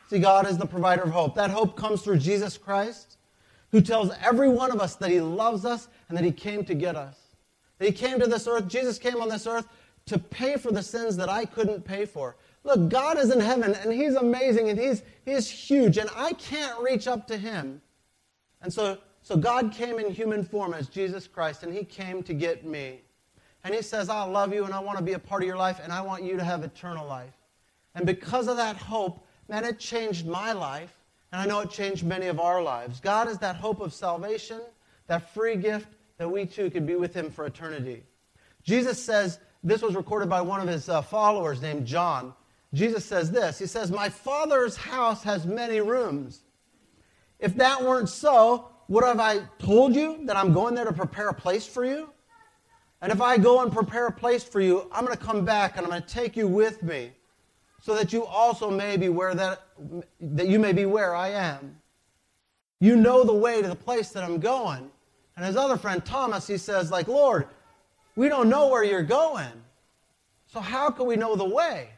See, 0.10 0.20
God 0.20 0.48
is 0.48 0.58
the 0.58 0.66
provider 0.66 1.04
of 1.04 1.12
hope. 1.12 1.36
That 1.36 1.52
hope 1.52 1.76
comes 1.76 2.02
through 2.02 2.18
Jesus 2.18 2.58
Christ, 2.58 3.18
who 3.72 3.82
tells 3.82 4.12
every 4.22 4.50
one 4.50 4.72
of 4.72 4.82
us 4.82 4.96
that 4.96 5.12
he 5.12 5.22
loves 5.22 5.64
us 5.64 5.90
and 6.10 6.18
that 6.18 6.26
he 6.26 6.32
came 6.32 6.66
to 6.66 6.74
get 6.74 6.96
us. 6.96 7.18
That 7.78 7.86
he 7.86 7.92
came 7.92 8.20
to 8.20 8.26
this 8.26 8.48
earth, 8.48 8.68
Jesus 8.68 8.98
came 8.98 9.22
on 9.22 9.30
this 9.30 9.46
earth 9.46 9.68
to 10.08 10.18
pay 10.18 10.56
for 10.58 10.72
the 10.72 10.82
sins 10.82 11.18
that 11.18 11.30
I 11.30 11.46
couldn't 11.46 11.84
pay 11.84 12.06
for. 12.06 12.38
Look, 12.68 12.90
God 12.90 13.18
is 13.18 13.32
in 13.32 13.40
heaven 13.40 13.74
and 13.74 13.94
He's 13.94 14.16
amazing 14.16 14.70
and 14.70 14.78
He's, 14.78 15.02
he's 15.26 15.50
huge 15.50 15.98
and 15.98 16.10
I 16.16 16.34
can't 16.34 16.80
reach 16.84 17.08
up 17.08 17.26
to 17.28 17.38
Him. 17.38 17.82
And 18.62 18.72
so, 18.72 18.98
so 19.22 19.38
God 19.38 19.72
came 19.72 20.00
in 20.00 20.12
human 20.12 20.44
form 20.44 20.74
as 20.74 20.90
Jesus 20.90 21.28
Christ 21.28 21.64
and 21.64 21.74
He 21.74 21.86
came 21.86 22.22
to 22.24 22.34
get 22.34 22.66
me. 22.66 23.00
And 23.64 23.74
He 23.74 23.82
says, 23.82 24.10
I 24.10 24.24
love 24.24 24.54
you 24.54 24.66
and 24.66 24.74
I 24.74 24.80
want 24.80 24.98
to 24.98 25.04
be 25.04 25.14
a 25.14 25.20
part 25.20 25.42
of 25.42 25.48
your 25.48 25.58
life 25.58 25.80
and 25.82 25.94
I 25.94 26.02
want 26.02 26.24
you 26.24 26.36
to 26.36 26.44
have 26.44 26.64
eternal 26.64 27.08
life. 27.08 27.34
And 27.96 28.06
because 28.06 28.50
of 28.50 28.58
that 28.58 28.76
hope, 28.76 29.26
man, 29.48 29.64
it 29.64 29.80
changed 29.80 30.28
my 30.28 30.52
life. 30.52 30.94
And 31.32 31.42
I 31.42 31.46
know 31.46 31.62
it 31.62 31.72
changed 31.72 32.06
many 32.06 32.28
of 32.28 32.40
our 32.40 32.62
lives. 32.62 33.00
God 33.00 33.30
is 33.30 33.38
that 33.40 33.56
hope 33.56 33.80
of 33.80 33.94
salvation, 33.94 34.62
that 35.08 35.34
free 35.34 35.56
gift 35.56 35.88
that 36.18 36.30
we 36.30 36.46
too 36.46 36.70
could 36.70 36.86
be 36.86 36.96
with 36.96 37.14
Him 37.14 37.32
for 37.32 37.46
eternity. 37.46 38.04
Jesus 38.64 39.02
says, 39.02 39.40
this 39.64 39.82
was 39.82 39.96
recorded 39.96 40.30
by 40.30 40.42
one 40.42 40.62
of 40.62 40.68
his 40.68 40.90
uh, 40.90 41.02
followers 41.02 41.62
named 41.62 41.86
John. 41.86 42.34
Jesus 42.78 43.04
says 43.04 43.32
this 43.32 43.58
He 43.60 43.66
says, 43.66 43.92
My 43.92 44.08
Father's 44.08 44.78
house 44.78 45.24
has 45.24 45.46
many 45.46 45.82
rooms. 45.82 46.42
If 47.40 47.56
that 47.56 47.84
weren't 47.84 48.10
so, 48.10 48.70
would 48.88 49.04
have 49.04 49.20
I 49.20 49.40
told 49.60 49.96
you 49.96 50.20
that 50.26 50.38
I'm 50.38 50.54
going 50.54 50.76
there 50.76 50.86
to 50.86 50.94
prepare 50.94 51.30
a 51.30 51.34
place 51.34 51.66
for 51.66 51.84
you? 51.84 52.10
And 53.02 53.12
if 53.12 53.22
I 53.22 53.38
go 53.38 53.62
and 53.62 53.72
prepare 53.72 54.08
a 54.08 54.12
place 54.12 54.44
for 54.44 54.62
you, 54.62 54.90
I'm 54.92 55.06
going 55.06 55.16
to 55.16 55.24
come 55.24 55.46
back 55.46 55.78
and 55.78 55.86
I'm 55.86 55.92
going 55.92 56.02
to 56.02 56.08
take 56.08 56.36
you 56.36 56.48
with 56.48 56.82
me 56.82 57.12
so 57.82 57.94
that 57.96 58.12
you 58.12 58.26
also 58.26 58.72
may 58.72 58.98
be 58.98 59.10
where 59.10 59.36
that, 59.36 59.62
that 60.20 60.48
you 60.48 60.58
may 60.58 60.74
be 60.74 60.86
where 60.86 61.16
I 61.16 61.30
am. 61.30 61.78
You 62.80 62.96
know 62.96 63.24
the 63.24 63.34
way 63.34 63.62
to 63.62 63.68
the 63.68 63.76
place 63.76 64.10
that 64.10 64.24
I'm 64.24 64.40
going. 64.40 64.90
And 65.36 65.46
his 65.46 65.56
other 65.56 65.78
friend 65.78 66.04
Thomas, 66.04 66.48
he 66.48 66.58
says, 66.58 66.90
like, 66.90 67.08
Lord, 67.08 67.48
we 68.16 68.30
don't 68.30 68.50
know 68.50 68.68
where 68.68 68.84
you're 68.84 69.04
going. 69.04 69.52
So 70.48 70.60
how 70.60 70.90
can 70.90 71.06
we 71.06 71.16
know 71.16 71.36
the 71.36 71.46
way? 71.46 71.90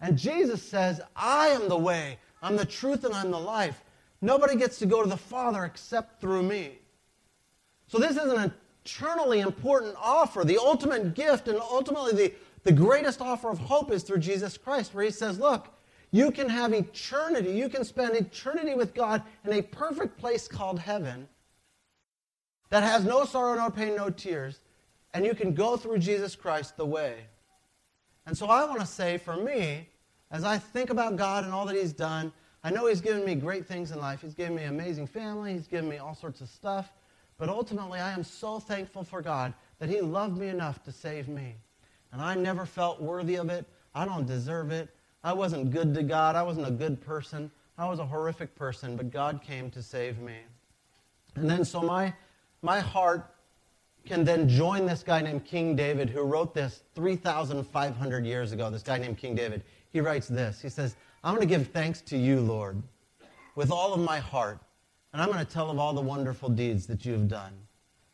And 0.00 0.16
Jesus 0.16 0.62
says, 0.62 1.00
I 1.14 1.48
am 1.48 1.68
the 1.68 1.76
way, 1.76 2.18
I'm 2.42 2.56
the 2.56 2.64
truth, 2.64 3.04
and 3.04 3.14
I'm 3.14 3.30
the 3.30 3.38
life. 3.38 3.82
Nobody 4.22 4.56
gets 4.56 4.78
to 4.78 4.86
go 4.86 5.02
to 5.02 5.08
the 5.08 5.16
Father 5.16 5.64
except 5.64 6.20
through 6.20 6.42
me. 6.42 6.78
So 7.86 7.98
this 7.98 8.16
is 8.16 8.32
an 8.32 8.52
eternally 8.84 9.40
important 9.40 9.94
offer, 9.98 10.44
the 10.44 10.58
ultimate 10.58 11.14
gift, 11.14 11.48
and 11.48 11.58
ultimately 11.58 12.12
the, 12.12 12.34
the 12.64 12.72
greatest 12.72 13.20
offer 13.20 13.50
of 13.50 13.58
hope 13.58 13.90
is 13.90 14.02
through 14.02 14.18
Jesus 14.18 14.56
Christ, 14.56 14.94
where 14.94 15.04
he 15.04 15.10
says, 15.10 15.38
Look, 15.38 15.68
you 16.10 16.30
can 16.30 16.48
have 16.48 16.72
eternity. 16.72 17.52
You 17.52 17.68
can 17.68 17.84
spend 17.84 18.16
eternity 18.16 18.74
with 18.74 18.94
God 18.94 19.22
in 19.44 19.52
a 19.52 19.62
perfect 19.62 20.18
place 20.18 20.48
called 20.48 20.80
heaven 20.80 21.28
that 22.70 22.82
has 22.82 23.04
no 23.04 23.24
sorrow, 23.24 23.56
no 23.56 23.70
pain, 23.70 23.96
no 23.96 24.10
tears. 24.10 24.60
And 25.12 25.24
you 25.24 25.34
can 25.34 25.54
go 25.54 25.76
through 25.76 25.98
Jesus 25.98 26.36
Christ 26.36 26.76
the 26.76 26.86
way. 26.86 27.24
And 28.26 28.38
so 28.38 28.46
I 28.46 28.64
want 28.64 28.80
to 28.80 28.86
say 28.86 29.18
for 29.18 29.36
me, 29.36 29.88
as 30.30 30.44
I 30.44 30.58
think 30.58 30.90
about 30.90 31.16
God 31.16 31.44
and 31.44 31.52
all 31.52 31.66
that 31.66 31.76
He's 31.76 31.92
done, 31.92 32.32
I 32.62 32.70
know 32.70 32.86
He's 32.86 33.00
given 33.00 33.24
me 33.24 33.34
great 33.34 33.66
things 33.66 33.90
in 33.90 33.98
life. 33.98 34.22
He's 34.22 34.34
given 34.34 34.54
me 34.54 34.64
amazing 34.64 35.06
family, 35.06 35.54
He's 35.54 35.66
given 35.66 35.88
me 35.88 35.98
all 35.98 36.14
sorts 36.14 36.40
of 36.40 36.48
stuff. 36.48 36.92
But 37.38 37.48
ultimately, 37.48 38.00
I 38.00 38.12
am 38.12 38.22
so 38.22 38.60
thankful 38.60 39.02
for 39.02 39.22
God 39.22 39.54
that 39.78 39.88
He 39.88 40.00
loved 40.00 40.36
me 40.36 40.48
enough 40.48 40.82
to 40.84 40.92
save 40.92 41.28
me. 41.28 41.54
And 42.12 42.20
I 42.20 42.34
never 42.34 42.66
felt 42.66 43.00
worthy 43.00 43.36
of 43.36 43.48
it. 43.50 43.66
I 43.94 44.04
don't 44.04 44.26
deserve 44.26 44.70
it. 44.70 44.88
I 45.24 45.32
wasn't 45.32 45.70
good 45.70 45.94
to 45.94 46.02
God. 46.02 46.36
I 46.36 46.42
wasn't 46.42 46.68
a 46.68 46.72
good 46.72 47.00
person. 47.00 47.50
I 47.78 47.88
was 47.88 47.98
a 47.98 48.06
horrific 48.06 48.54
person, 48.54 48.96
but 48.96 49.10
God 49.10 49.42
came 49.42 49.70
to 49.70 49.82
save 49.82 50.18
me. 50.18 50.36
And 51.34 51.48
then 51.48 51.64
so 51.64 51.80
my, 51.80 52.12
my 52.62 52.80
heart 52.80 53.34
can 54.06 54.24
then 54.24 54.48
join 54.48 54.86
this 54.86 55.02
guy 55.02 55.20
named 55.20 55.44
King 55.44 55.76
David 55.76 56.10
who 56.10 56.22
wrote 56.22 56.54
this 56.54 56.82
3,500 56.94 58.26
years 58.26 58.52
ago. 58.52 58.70
This 58.70 58.82
guy 58.82 58.98
named 58.98 59.18
King 59.18 59.34
David. 59.34 59.62
He 59.92 60.00
writes 60.00 60.28
this 60.28 60.60
He 60.60 60.68
says, 60.68 60.96
I'm 61.22 61.34
going 61.34 61.46
to 61.46 61.54
give 61.54 61.68
thanks 61.68 62.00
to 62.02 62.16
you, 62.16 62.40
Lord, 62.40 62.82
with 63.54 63.70
all 63.70 63.92
of 63.92 64.00
my 64.00 64.18
heart, 64.18 64.58
and 65.12 65.20
I'm 65.20 65.30
going 65.30 65.44
to 65.44 65.50
tell 65.50 65.70
of 65.70 65.78
all 65.78 65.92
the 65.92 66.00
wonderful 66.00 66.48
deeds 66.48 66.86
that 66.86 67.04
you 67.04 67.12
have 67.12 67.28
done. 67.28 67.52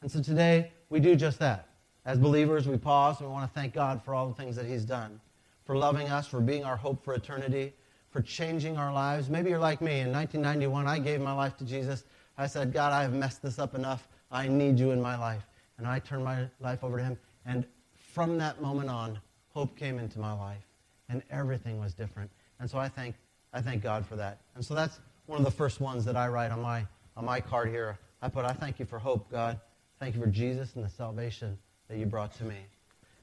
And 0.02 0.11
so 0.11 0.23
today, 0.23 0.73
we 0.90 1.00
do 1.00 1.14
just 1.16 1.38
that. 1.38 1.69
As 2.05 2.19
believers, 2.19 2.69
we 2.69 2.76
pause 2.76 3.21
and 3.21 3.28
we 3.28 3.33
want 3.33 3.52
to 3.52 3.55
thank 3.59 3.75
God 3.75 4.02
for 4.05 4.14
all 4.14 4.28
the 4.28 4.35
things 4.35 4.57
that 4.57 4.66
He's 4.66 4.85
done, 4.85 5.21
for 5.64 5.76
loving 5.76 6.09
us, 6.09 6.26
for 6.26 6.40
being 6.40 6.64
our 6.64 6.76
hope 6.76 7.05
for 7.05 7.14
eternity, 7.14 7.75
for 8.11 8.23
changing 8.23 8.76
our 8.76 8.93
lives. 8.93 9.28
Maybe 9.28 9.50
you're 9.50 9.59
like 9.59 9.81
me. 9.81 10.00
In 10.00 10.12
1991, 10.12 10.87
I 10.87 10.99
gave 10.99 11.21
my 11.21 11.33
life 11.33 11.57
to 11.59 11.64
Jesus. 11.64 12.05
I 12.38 12.47
said, 12.47 12.73
God, 12.73 12.93
I 12.93 13.02
have 13.02 13.12
messed 13.12 13.43
this 13.43 13.59
up 13.59 13.75
enough. 13.75 14.09
I 14.31 14.49
need 14.49 14.78
you 14.78 14.90
in 14.93 15.00
my 15.00 15.19
life. 15.19 15.47
And 15.78 15.87
I 15.87 15.99
turned 15.99 16.25
my 16.25 16.49
life 16.61 16.83
over 16.83 16.99
to 16.99 17.04
Him. 17.04 17.18
And 17.45 17.64
from 17.95 18.38
that 18.38 18.61
moment 18.62 18.90
on, 18.90 19.18
hope 19.52 19.76
came 19.76 19.99
into 19.99 20.18
my 20.18 20.33
life. 20.33 20.64
And 21.09 21.23
everything 21.30 21.78
was 21.78 21.95
different. 21.95 22.30
And 22.59 22.68
so 22.68 22.78
I 22.78 22.88
thank, 22.88 23.14
I 23.52 23.61
thank 23.61 23.83
God 23.83 24.06
for 24.06 24.16
that. 24.16 24.40
And 24.54 24.64
so 24.64 24.75
that's 24.75 25.00
one 25.26 25.38
of 25.38 25.45
the 25.45 25.50
first 25.50 25.80
ones 25.80 26.04
that 26.04 26.16
I 26.16 26.28
write 26.28 26.50
on 26.50 26.62
my, 26.62 26.87
on 27.16 27.25
my 27.25 27.40
card 27.40 27.68
here. 27.68 27.99
I 28.23 28.28
put, 28.28 28.45
I 28.45 28.52
thank 28.52 28.78
you 28.78 28.87
for 28.87 28.99
hope, 28.99 29.30
God. 29.30 29.61
Thank 30.00 30.14
you 30.14 30.21
for 30.21 30.28
Jesus 30.28 30.75
and 30.75 30.85
the 30.85 30.88
salvation 30.88 31.59
that 31.88 31.99
you 31.99 32.06
brought 32.06 32.35
to 32.38 32.45
me. 32.45 32.56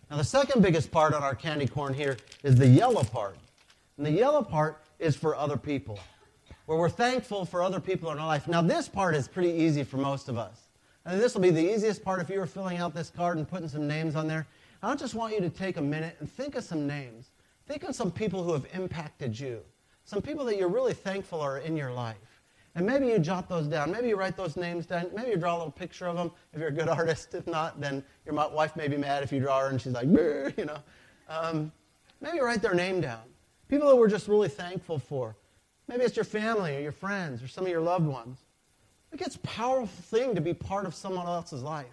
Now, 0.09 0.17
the 0.17 0.23
second 0.23 0.61
biggest 0.61 0.91
part 0.91 1.13
on 1.13 1.23
our 1.23 1.35
candy 1.35 1.67
corn 1.67 1.93
here 1.93 2.17
is 2.43 2.55
the 2.55 2.67
yellow 2.67 3.03
part. 3.03 3.37
And 3.97 4.05
the 4.05 4.11
yellow 4.11 4.43
part 4.43 4.81
is 4.99 5.15
for 5.15 5.35
other 5.35 5.57
people, 5.57 5.99
where 6.65 6.77
we're 6.77 6.89
thankful 6.89 7.45
for 7.45 7.61
other 7.61 7.79
people 7.79 8.11
in 8.11 8.19
our 8.19 8.27
life. 8.27 8.47
Now, 8.47 8.61
this 8.61 8.87
part 8.87 9.15
is 9.15 9.27
pretty 9.27 9.51
easy 9.51 9.83
for 9.83 9.97
most 9.97 10.29
of 10.29 10.37
us. 10.37 10.62
And 11.05 11.19
this 11.19 11.33
will 11.33 11.41
be 11.41 11.49
the 11.49 11.73
easiest 11.73 12.03
part 12.03 12.21
if 12.21 12.29
you 12.29 12.39
were 12.39 12.45
filling 12.45 12.77
out 12.77 12.93
this 12.93 13.09
card 13.09 13.37
and 13.37 13.47
putting 13.47 13.67
some 13.67 13.87
names 13.87 14.15
on 14.15 14.27
there. 14.27 14.47
I 14.81 14.95
just 14.95 15.15
want 15.15 15.33
you 15.33 15.41
to 15.41 15.49
take 15.49 15.77
a 15.77 15.81
minute 15.81 16.17
and 16.19 16.29
think 16.31 16.55
of 16.55 16.63
some 16.63 16.87
names. 16.87 17.31
Think 17.67 17.83
of 17.83 17.95
some 17.95 18.11
people 18.11 18.43
who 18.43 18.53
have 18.53 18.65
impacted 18.73 19.39
you, 19.39 19.61
some 20.03 20.21
people 20.21 20.43
that 20.45 20.57
you're 20.57 20.69
really 20.69 20.93
thankful 20.93 21.39
are 21.39 21.59
in 21.59 21.77
your 21.77 21.91
life. 21.91 22.41
And 22.75 22.85
maybe 22.85 23.07
you 23.07 23.19
jot 23.19 23.47
those 23.47 23.67
down. 23.67 23.91
Maybe 23.91 24.09
you 24.09 24.15
write 24.15 24.35
those 24.35 24.57
names 24.57 24.85
down. 24.87 25.05
Maybe 25.15 25.29
you 25.31 25.37
draw 25.37 25.55
a 25.55 25.57
little 25.57 25.71
picture 25.71 26.07
of 26.07 26.17
them 26.17 26.31
if 26.53 26.59
you're 26.59 26.69
a 26.69 26.73
good 26.73 26.89
artist. 26.99 27.35
If 27.35 27.45
not, 27.47 27.79
then 27.79 28.03
your 28.25 28.33
wife 28.33 28.75
may 28.75 28.87
be 28.87 28.97
mad 28.97 29.23
if 29.23 29.31
you 29.31 29.39
draw 29.39 29.61
her 29.61 29.67
and 29.67 29.79
she's 29.79 29.93
like, 29.93 30.07
you 30.07 30.65
know. 30.65 30.79
Um, 31.29 31.71
maybe 32.19 32.39
write 32.39 32.61
their 32.61 32.73
name 32.73 32.99
down. 32.99 33.21
People 33.67 33.87
that 33.89 33.95
we're 33.95 34.09
just 34.09 34.27
really 34.27 34.49
thankful 34.49 34.97
for. 34.97 35.35
Maybe 35.87 36.03
it's 36.03 36.15
your 36.15 36.25
family 36.25 36.75
or 36.75 36.79
your 36.79 36.91
friends 36.91 37.43
or 37.43 37.47
some 37.47 37.63
of 37.65 37.69
your 37.69 37.81
loved 37.81 38.07
ones. 38.07 38.39
It 39.13 39.19
gets 39.19 39.35
a 39.35 39.39
powerful 39.39 39.87
thing 39.87 40.35
to 40.35 40.41
be 40.41 40.53
part 40.53 40.85
of 40.85 40.95
someone 40.95 41.27
else's 41.27 41.61
life. 41.61 41.85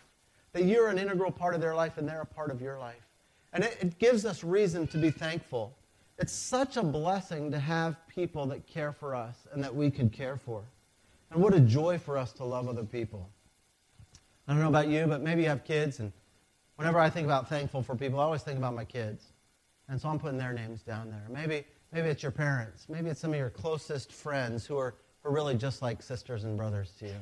That 0.52 0.64
you're 0.64 0.88
an 0.88 0.98
integral 0.98 1.30
part 1.30 1.54
of 1.54 1.60
their 1.60 1.74
life 1.74 1.98
and 1.98 2.08
they're 2.08 2.22
a 2.22 2.26
part 2.26 2.50
of 2.50 2.60
your 2.60 2.78
life. 2.78 3.06
And 3.52 3.62
it, 3.62 3.76
it 3.80 3.98
gives 3.98 4.24
us 4.24 4.42
reason 4.42 4.86
to 4.88 4.98
be 4.98 5.10
thankful. 5.10 5.76
It's 6.18 6.32
such 6.32 6.76
a 6.76 6.82
blessing 6.82 7.50
to 7.50 7.58
have 7.58 7.96
people 8.08 8.46
that 8.46 8.66
care 8.66 8.92
for 8.92 9.14
us 9.14 9.36
and 9.52 9.62
that 9.62 9.74
we 9.74 9.90
could 9.90 10.12
care 10.12 10.36
for. 10.36 10.62
And 11.30 11.42
what 11.42 11.54
a 11.54 11.60
joy 11.60 11.98
for 11.98 12.18
us 12.18 12.32
to 12.34 12.44
love 12.44 12.68
other 12.68 12.84
people. 12.84 13.28
I 14.48 14.52
don't 14.52 14.62
know 14.62 14.68
about 14.68 14.88
you, 14.88 15.06
but 15.06 15.22
maybe 15.22 15.42
you 15.42 15.48
have 15.48 15.64
kids, 15.64 16.00
and 16.00 16.12
whenever 16.74 16.98
I 16.98 17.08
think 17.08 17.24
about 17.24 17.48
thankful 17.48 17.82
for 17.82 17.94
people, 17.94 18.18
I 18.18 18.24
always 18.24 18.42
think 18.42 18.58
about 18.58 18.74
my 18.74 18.84
kids. 18.84 19.26
And 19.88 20.00
so 20.00 20.08
I'm 20.08 20.18
putting 20.18 20.38
their 20.38 20.52
names 20.52 20.82
down 20.82 21.08
there. 21.08 21.24
Maybe, 21.30 21.64
maybe 21.92 22.08
it's 22.08 22.22
your 22.22 22.32
parents. 22.32 22.86
Maybe 22.88 23.10
it's 23.10 23.20
some 23.20 23.32
of 23.32 23.38
your 23.38 23.50
closest 23.50 24.12
friends 24.12 24.66
who 24.66 24.76
are, 24.76 24.94
are 25.24 25.30
really 25.30 25.54
just 25.54 25.82
like 25.82 26.02
sisters 26.02 26.44
and 26.44 26.56
brothers 26.56 26.92
to 26.98 27.06
you. 27.06 27.20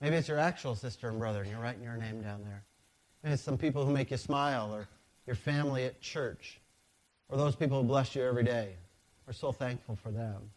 Maybe 0.00 0.16
it's 0.16 0.28
your 0.28 0.38
actual 0.38 0.74
sister 0.74 1.08
and 1.08 1.18
brother, 1.18 1.42
and 1.42 1.50
you're 1.50 1.60
writing 1.60 1.82
your 1.82 1.96
name 1.96 2.20
down 2.20 2.42
there. 2.44 2.64
Maybe 3.22 3.34
it's 3.34 3.42
some 3.42 3.58
people 3.58 3.84
who 3.86 3.92
make 3.92 4.10
you 4.10 4.16
smile, 4.16 4.74
or 4.74 4.88
your 5.26 5.36
family 5.36 5.84
at 5.84 6.00
church, 6.00 6.60
or 7.28 7.38
those 7.38 7.56
people 7.56 7.80
who 7.80 7.88
bless 7.88 8.14
you 8.14 8.22
every 8.22 8.44
day. 8.44 8.74
We're 9.26 9.32
so 9.32 9.52
thankful 9.52 9.96
for 9.96 10.10
them. 10.10 10.50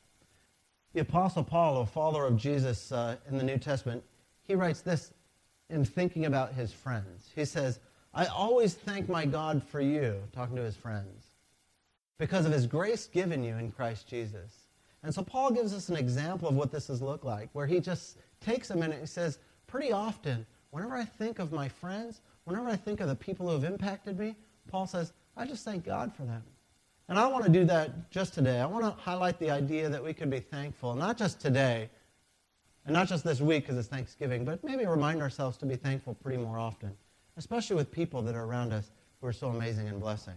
The 0.94 1.02
Apostle 1.02 1.44
Paul, 1.44 1.82
a 1.82 1.86
follower 1.86 2.26
of 2.26 2.38
Jesus 2.38 2.92
uh, 2.92 3.18
in 3.30 3.38
the 3.38 3.44
New 3.44 3.58
Testament, 3.58 4.04
he 4.44 4.56
writes 4.56 4.82
this 4.82 5.12
in 5.70 5.86
thinking 5.86 6.26
about 6.26 6.54
his 6.54 6.74
friends. 6.74 7.30
He 7.36 7.46
says, 7.46 7.80
I 8.14 8.26
always 8.26 8.74
thank 8.74 9.08
my 9.08 9.26
God 9.26 9.62
for 9.64 9.80
you, 9.80 10.16
talking 10.34 10.56
to 10.56 10.62
his 10.64 10.76
friends, 10.76 11.24
because 12.18 12.46
of 12.46 12.52
his 12.52 12.66
grace 12.66 13.06
given 13.06 13.44
you 13.44 13.56
in 13.58 13.72
Christ 13.72 14.08
Jesus. 14.08 14.67
And 15.04 15.14
so 15.14 15.24
Paul 15.24 15.52
gives 15.52 15.74
us 15.74 15.90
an 15.90 15.96
example 15.96 16.50
of 16.50 16.56
what 16.56 16.72
this 16.72 16.88
has 16.88 17.02
looked 17.02 17.24
like, 17.24 17.50
where 17.54 17.68
he 17.68 17.80
just 17.80 18.18
takes 18.42 18.72
a 18.72 18.76
minute 18.76 19.00
and 19.00 19.08
says, 19.10 19.40
pretty 19.68 19.92
often, 19.92 20.46
whenever 20.72 20.96
I 20.96 21.06
think 21.06 21.40
of 21.40 21.52
my 21.52 21.70
friends, 21.70 22.22
whenever 22.46 22.68
I 22.68 22.76
think 22.76 23.00
of 23.00 23.08
the 23.08 23.16
people 23.16 23.48
who 23.48 23.54
have 23.54 23.64
impacted 23.64 24.18
me, 24.20 24.36
Paul 24.68 24.88
says, 24.88 25.14
I 25.36 25.46
just 25.46 25.64
thank 25.64 25.86
God 25.86 26.14
for 26.14 26.24
them. 26.24 26.44
And 27.10 27.18
I 27.18 27.28
want 27.28 27.46
to 27.46 27.52
do 27.52 27.64
that 27.66 28.12
just 28.12 28.34
today. 28.34 28.60
I 28.60 28.66
want 28.66 28.84
to 28.84 28.92
highlight 29.02 29.40
the 29.40 29.50
idea 29.50 29.88
that 29.88 30.04
we 30.04 30.14
can 30.14 30.30
be 30.30 30.40
thankful, 30.40 30.94
not 30.94 31.18
just 31.18 31.40
today, 31.40 31.90
and 32.86 32.94
not 32.94 33.08
just 33.08 33.24
this 33.24 33.40
week 33.40 33.64
because 33.64 33.78
it's 33.78 33.88
Thanksgiving, 33.88 34.44
but 34.44 34.64
maybe 34.64 34.86
remind 34.86 35.22
ourselves 35.22 35.58
to 35.58 35.66
be 35.66 35.76
thankful 35.76 36.16
pretty 36.16 36.38
more 36.38 36.58
often, 36.58 36.92
especially 37.38 37.76
with 37.76 37.92
people 37.92 38.22
that 38.24 38.36
are 38.36 38.44
around 38.44 38.74
us 38.74 38.92
who 39.22 39.28
are 39.28 39.34
so 39.34 39.50
amazing 39.50 39.88
and 39.88 40.00
blessing. 40.00 40.36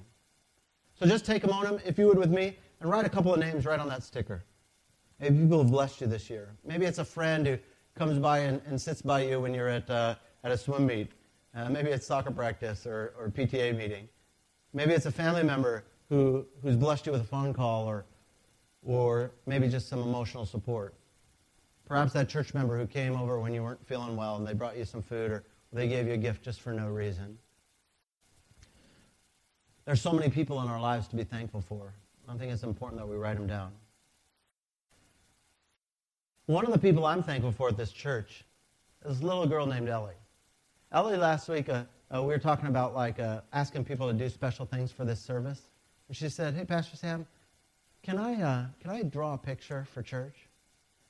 So 0.95 1.07
just 1.07 1.25
take 1.25 1.45
a 1.45 1.49
moment, 1.49 1.81
if 1.85 1.99
you 1.99 2.07
would, 2.09 2.19
with 2.19 2.31
me, 2.31 2.57
and 2.81 2.91
write 2.91 3.07
a 3.07 3.09
couple 3.09 3.33
of 3.33 3.41
names 3.41 3.65
right 3.65 3.81
on 3.81 3.89
that 3.89 4.03
sticker. 4.03 4.45
Maybe 5.21 5.39
people 5.39 5.59
have 5.63 5.71
blessed 5.71 6.01
you 6.01 6.07
this 6.07 6.31
year. 6.31 6.49
Maybe 6.65 6.87
it's 6.87 6.99
a 6.99 7.05
friend 7.05 7.47
who 7.47 7.59
comes 7.95 8.19
by 8.19 8.39
and, 8.39 8.63
and 8.67 8.81
sits 8.81 9.03
by 9.03 9.25
you 9.25 9.41
when 9.41 9.53
you're 9.53 9.69
at, 9.69 9.89
uh, 9.91 10.15
at 10.43 10.51
a 10.51 10.57
swim 10.57 10.87
meet. 10.87 11.13
Uh, 11.55 11.69
maybe 11.69 11.91
it's 11.91 12.07
soccer 12.07 12.31
practice 12.31 12.87
or, 12.87 13.13
or 13.19 13.29
PTA 13.29 13.77
meeting. 13.77 14.09
Maybe 14.73 14.93
it's 14.93 15.07
a 15.07 15.13
family 15.13 15.43
member 15.43 15.85
who, 16.09 16.47
who's 16.63 16.77
blessed 16.77 17.07
you 17.07 17.13
with 17.13 17.21
a 17.21 17.25
phone 17.25 17.53
call 17.53 17.87
or, 17.87 18.07
or 18.83 19.33
maybe 19.47 19.69
just 19.69 19.89
some 19.89 20.01
emotional 20.01 20.47
support. 20.47 20.95
Perhaps 21.87 22.13
that 22.15 22.29
church 22.29 22.55
member 22.55 22.79
who 22.79 22.87
came 22.87 23.17
over 23.17 23.39
when 23.41 23.53
you 23.53 23.63
weren't 23.63 23.85
feeling 23.87 24.17
well 24.17 24.37
and 24.37 24.47
they 24.47 24.55
brought 24.55 24.77
you 24.77 24.85
some 24.85 25.03
food 25.03 25.31
or 25.31 25.45
they 25.73 25.87
gave 25.87 26.07
you 26.07 26.15
a 26.15 26.17
gift 26.17 26.43
just 26.43 26.61
for 26.61 26.73
no 26.73 26.87
reason. 26.89 27.37
There's 29.85 30.01
so 30.01 30.13
many 30.13 30.31
people 30.31 30.63
in 30.63 30.69
our 30.69 30.81
lives 30.81 31.09
to 31.09 31.17
be 31.17 31.25
thankful 31.25 31.61
for. 31.61 31.93
I 32.29 32.37
think 32.37 32.53
it's 32.53 32.63
important 32.63 33.01
that 33.01 33.07
we 33.09 33.17
write 33.17 33.37
them 33.37 33.49
down. 33.49 33.73
One 36.51 36.67
of 36.67 36.73
the 36.73 36.81
people 36.81 37.07
I'm 37.07 37.23
thankful 37.23 37.53
for 37.53 37.69
at 37.69 37.77
this 37.77 37.93
church 37.93 38.45
is 39.07 39.21
a 39.21 39.25
little 39.25 39.47
girl 39.47 39.67
named 39.67 39.89
Ellie. 39.89 40.19
Ellie 40.91 41.17
last 41.17 41.49
week, 41.49 41.69
uh, 41.69 41.85
uh, 42.13 42.23
we 42.23 42.27
were 42.27 42.41
talking 42.41 42.67
about 42.67 42.93
like 42.93 43.21
uh, 43.21 43.43
asking 43.53 43.85
people 43.85 44.09
to 44.09 44.13
do 44.13 44.29
special 44.29 44.67
things 44.67 44.91
for 44.91 45.05
this 45.05 45.21
service. 45.21 45.61
And 46.09 46.17
she 46.17 46.29
said, 46.29 46.55
hey, 46.55 46.65
Pastor 46.65 46.97
Sam, 46.97 47.25
can 48.03 48.19
I, 48.19 48.43
uh, 48.43 48.65
can 48.81 48.91
I 48.91 49.05
draw 49.05 49.35
a 49.35 49.39
picture 49.39 49.87
for 49.95 50.03
church? 50.03 50.35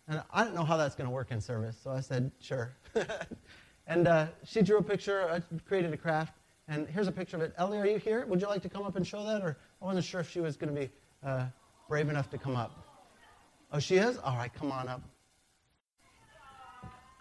And 0.09 0.23
I 0.30 0.44
don't 0.44 0.54
know 0.54 0.62
how 0.62 0.76
that's 0.76 0.94
going 0.94 1.09
to 1.09 1.11
work 1.11 1.30
in 1.30 1.40
service, 1.40 1.78
so 1.82 1.90
I 1.90 2.00
said, 2.00 2.30
sure. 2.38 2.76
and 3.87 4.09
uh, 4.09 4.26
she 4.44 4.61
drew 4.61 4.76
a 4.76 4.82
picture, 4.82 5.26
I 5.26 5.40
created 5.66 5.94
a 5.94 5.97
craft, 5.97 6.35
and 6.68 6.87
here's 6.87 7.09
a 7.09 7.12
picture 7.12 7.38
of 7.38 7.42
it. 7.44 7.54
Ellie, 7.56 7.78
are 7.78 7.87
you 7.87 7.97
here? 7.97 8.26
Would 8.26 8.42
you 8.42 8.47
like 8.47 8.61
to 8.61 8.68
come 8.68 8.82
up 8.82 8.97
and 8.97 9.06
show 9.06 9.25
that? 9.25 9.40
Or 9.40 9.56
I 9.80 9.87
wasn't 9.87 10.04
sure 10.04 10.20
if 10.20 10.30
she 10.30 10.40
was 10.40 10.59
going 10.59 10.75
to 10.75 10.78
be 10.78 10.90
uh, 11.25 11.47
brave 11.88 12.11
enough 12.11 12.28
to 12.28 12.37
come 12.37 12.56
up. 12.56 12.87
Oh, 13.73 13.78
she 13.78 13.97
is? 13.97 14.18
All 14.18 14.37
right, 14.37 14.52
come 14.52 14.70
on 14.70 14.87
up. 14.87 15.00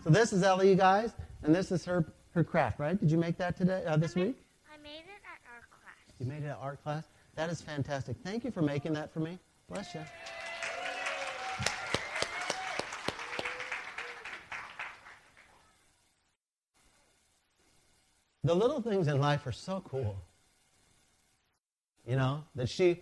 So 0.03 0.09
this 0.09 0.31
is 0.31 0.43
Ellie, 0.43 0.69
you 0.69 0.75
guys, 0.75 1.11
and 1.43 1.53
this 1.53 1.71
is 1.71 1.83
her 1.85 2.05
her 2.31 2.43
craft, 2.43 2.79
right? 2.79 2.97
Did 2.97 3.11
you 3.11 3.17
make 3.17 3.37
that 3.37 3.57
today, 3.57 3.83
uh, 3.85 3.97
this 3.97 4.15
I 4.15 4.19
made, 4.19 4.27
week? 4.27 4.37
I 4.73 4.77
made 4.81 4.99
it 4.99 5.21
at 5.25 5.41
art 5.51 5.69
class. 5.69 6.19
You 6.19 6.25
made 6.25 6.43
it 6.43 6.47
at 6.47 6.57
art 6.61 6.81
class? 6.83 7.05
That 7.35 7.49
is 7.49 7.61
fantastic. 7.61 8.17
Thank 8.23 8.43
you 8.43 8.51
for 8.51 8.61
making 8.61 8.93
that 8.93 9.11
for 9.11 9.19
me. 9.19 9.39
Bless 9.67 9.93
you. 9.93 10.01
The 18.43 18.55
little 18.55 18.81
things 18.81 19.07
in 19.07 19.19
life 19.19 19.45
are 19.45 19.51
so 19.51 19.83
cool. 19.87 20.15
You 22.07 22.15
know, 22.15 22.43
that 22.55 22.69
she, 22.69 23.01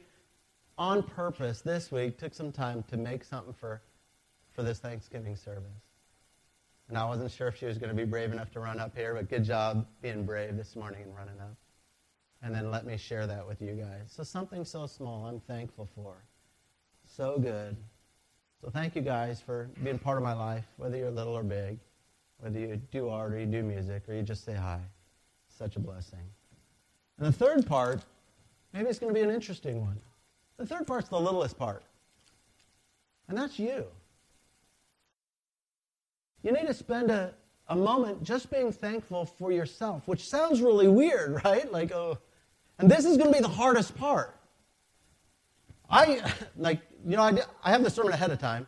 on 0.77 1.03
purpose 1.03 1.61
this 1.61 1.91
week, 1.91 2.17
took 2.17 2.33
some 2.33 2.51
time 2.51 2.83
to 2.89 2.97
make 2.97 3.23
something 3.23 3.53
for, 3.53 3.81
for 4.51 4.63
this 4.63 4.79
Thanksgiving 4.79 5.35
service. 5.35 5.86
And 6.89 6.97
I 6.97 7.05
wasn't 7.05 7.31
sure 7.31 7.47
if 7.47 7.57
she 7.57 7.65
was 7.65 7.77
going 7.77 7.89
to 7.89 7.95
be 7.95 8.05
brave 8.05 8.31
enough 8.31 8.51
to 8.51 8.59
run 8.59 8.79
up 8.79 8.95
here, 8.95 9.13
but 9.13 9.29
good 9.29 9.43
job 9.43 9.85
being 10.01 10.25
brave 10.25 10.55
this 10.55 10.75
morning 10.75 11.03
and 11.03 11.15
running 11.15 11.39
up. 11.39 11.55
And 12.41 12.53
then 12.53 12.71
let 12.71 12.85
me 12.85 12.97
share 12.97 13.27
that 13.27 13.45
with 13.45 13.61
you 13.61 13.73
guys. 13.73 14.07
So, 14.07 14.23
something 14.23 14.63
so 14.63 14.85
small 14.85 15.25
I'm 15.25 15.39
thankful 15.39 15.89
for. 15.95 16.15
So 17.05 17.39
good. 17.39 17.75
So, 18.61 18.69
thank 18.69 18.95
you 18.95 19.01
guys 19.01 19.41
for 19.41 19.69
being 19.83 19.99
part 19.99 20.17
of 20.17 20.23
my 20.23 20.33
life, 20.33 20.65
whether 20.77 20.97
you're 20.97 21.11
little 21.11 21.33
or 21.33 21.43
big, 21.43 21.79
whether 22.39 22.59
you 22.59 22.79
do 22.91 23.09
art 23.09 23.33
or 23.33 23.39
you 23.39 23.47
do 23.47 23.63
music 23.63 24.03
or 24.07 24.13
you 24.13 24.21
just 24.21 24.45
say 24.45 24.53
hi. 24.53 24.79
Such 25.49 25.75
a 25.75 25.79
blessing. 25.79 26.19
And 27.17 27.27
the 27.27 27.31
third 27.31 27.65
part, 27.65 28.01
maybe 28.71 28.87
it's 28.87 28.99
going 28.99 29.13
to 29.13 29.19
be 29.19 29.23
an 29.23 29.33
interesting 29.33 29.81
one. 29.81 29.99
The 30.57 30.65
third 30.65 30.85
part's 30.87 31.09
the 31.09 31.19
littlest 31.19 31.57
part, 31.57 31.83
and 33.27 33.37
that's 33.37 33.59
you. 33.59 33.85
You 36.47 36.53
need 36.53 36.67
to 36.67 36.73
spend 36.73 37.11
a, 37.11 37.33
a 37.67 37.75
moment 37.75 38.23
just 38.23 38.49
being 38.49 38.71
thankful 38.71 39.25
for 39.25 39.51
yourself, 39.51 40.07
which 40.07 40.29
sounds 40.29 40.61
really 40.61 40.87
weird, 40.87 41.41
right? 41.43 41.69
Like, 41.69 41.91
oh, 41.91 42.19
and 42.79 42.89
this 42.89 43.03
is 43.03 43.17
going 43.17 43.33
to 43.33 43.37
be 43.37 43.41
the 43.41 43.49
hardest 43.49 43.97
part. 43.97 44.33
I, 45.89 46.21
like, 46.57 46.79
you 47.05 47.17
know, 47.17 47.23
I, 47.23 47.37
I 47.65 47.71
have 47.71 47.83
the 47.83 47.89
sermon 47.89 48.13
ahead 48.13 48.31
of 48.31 48.39
time, 48.39 48.65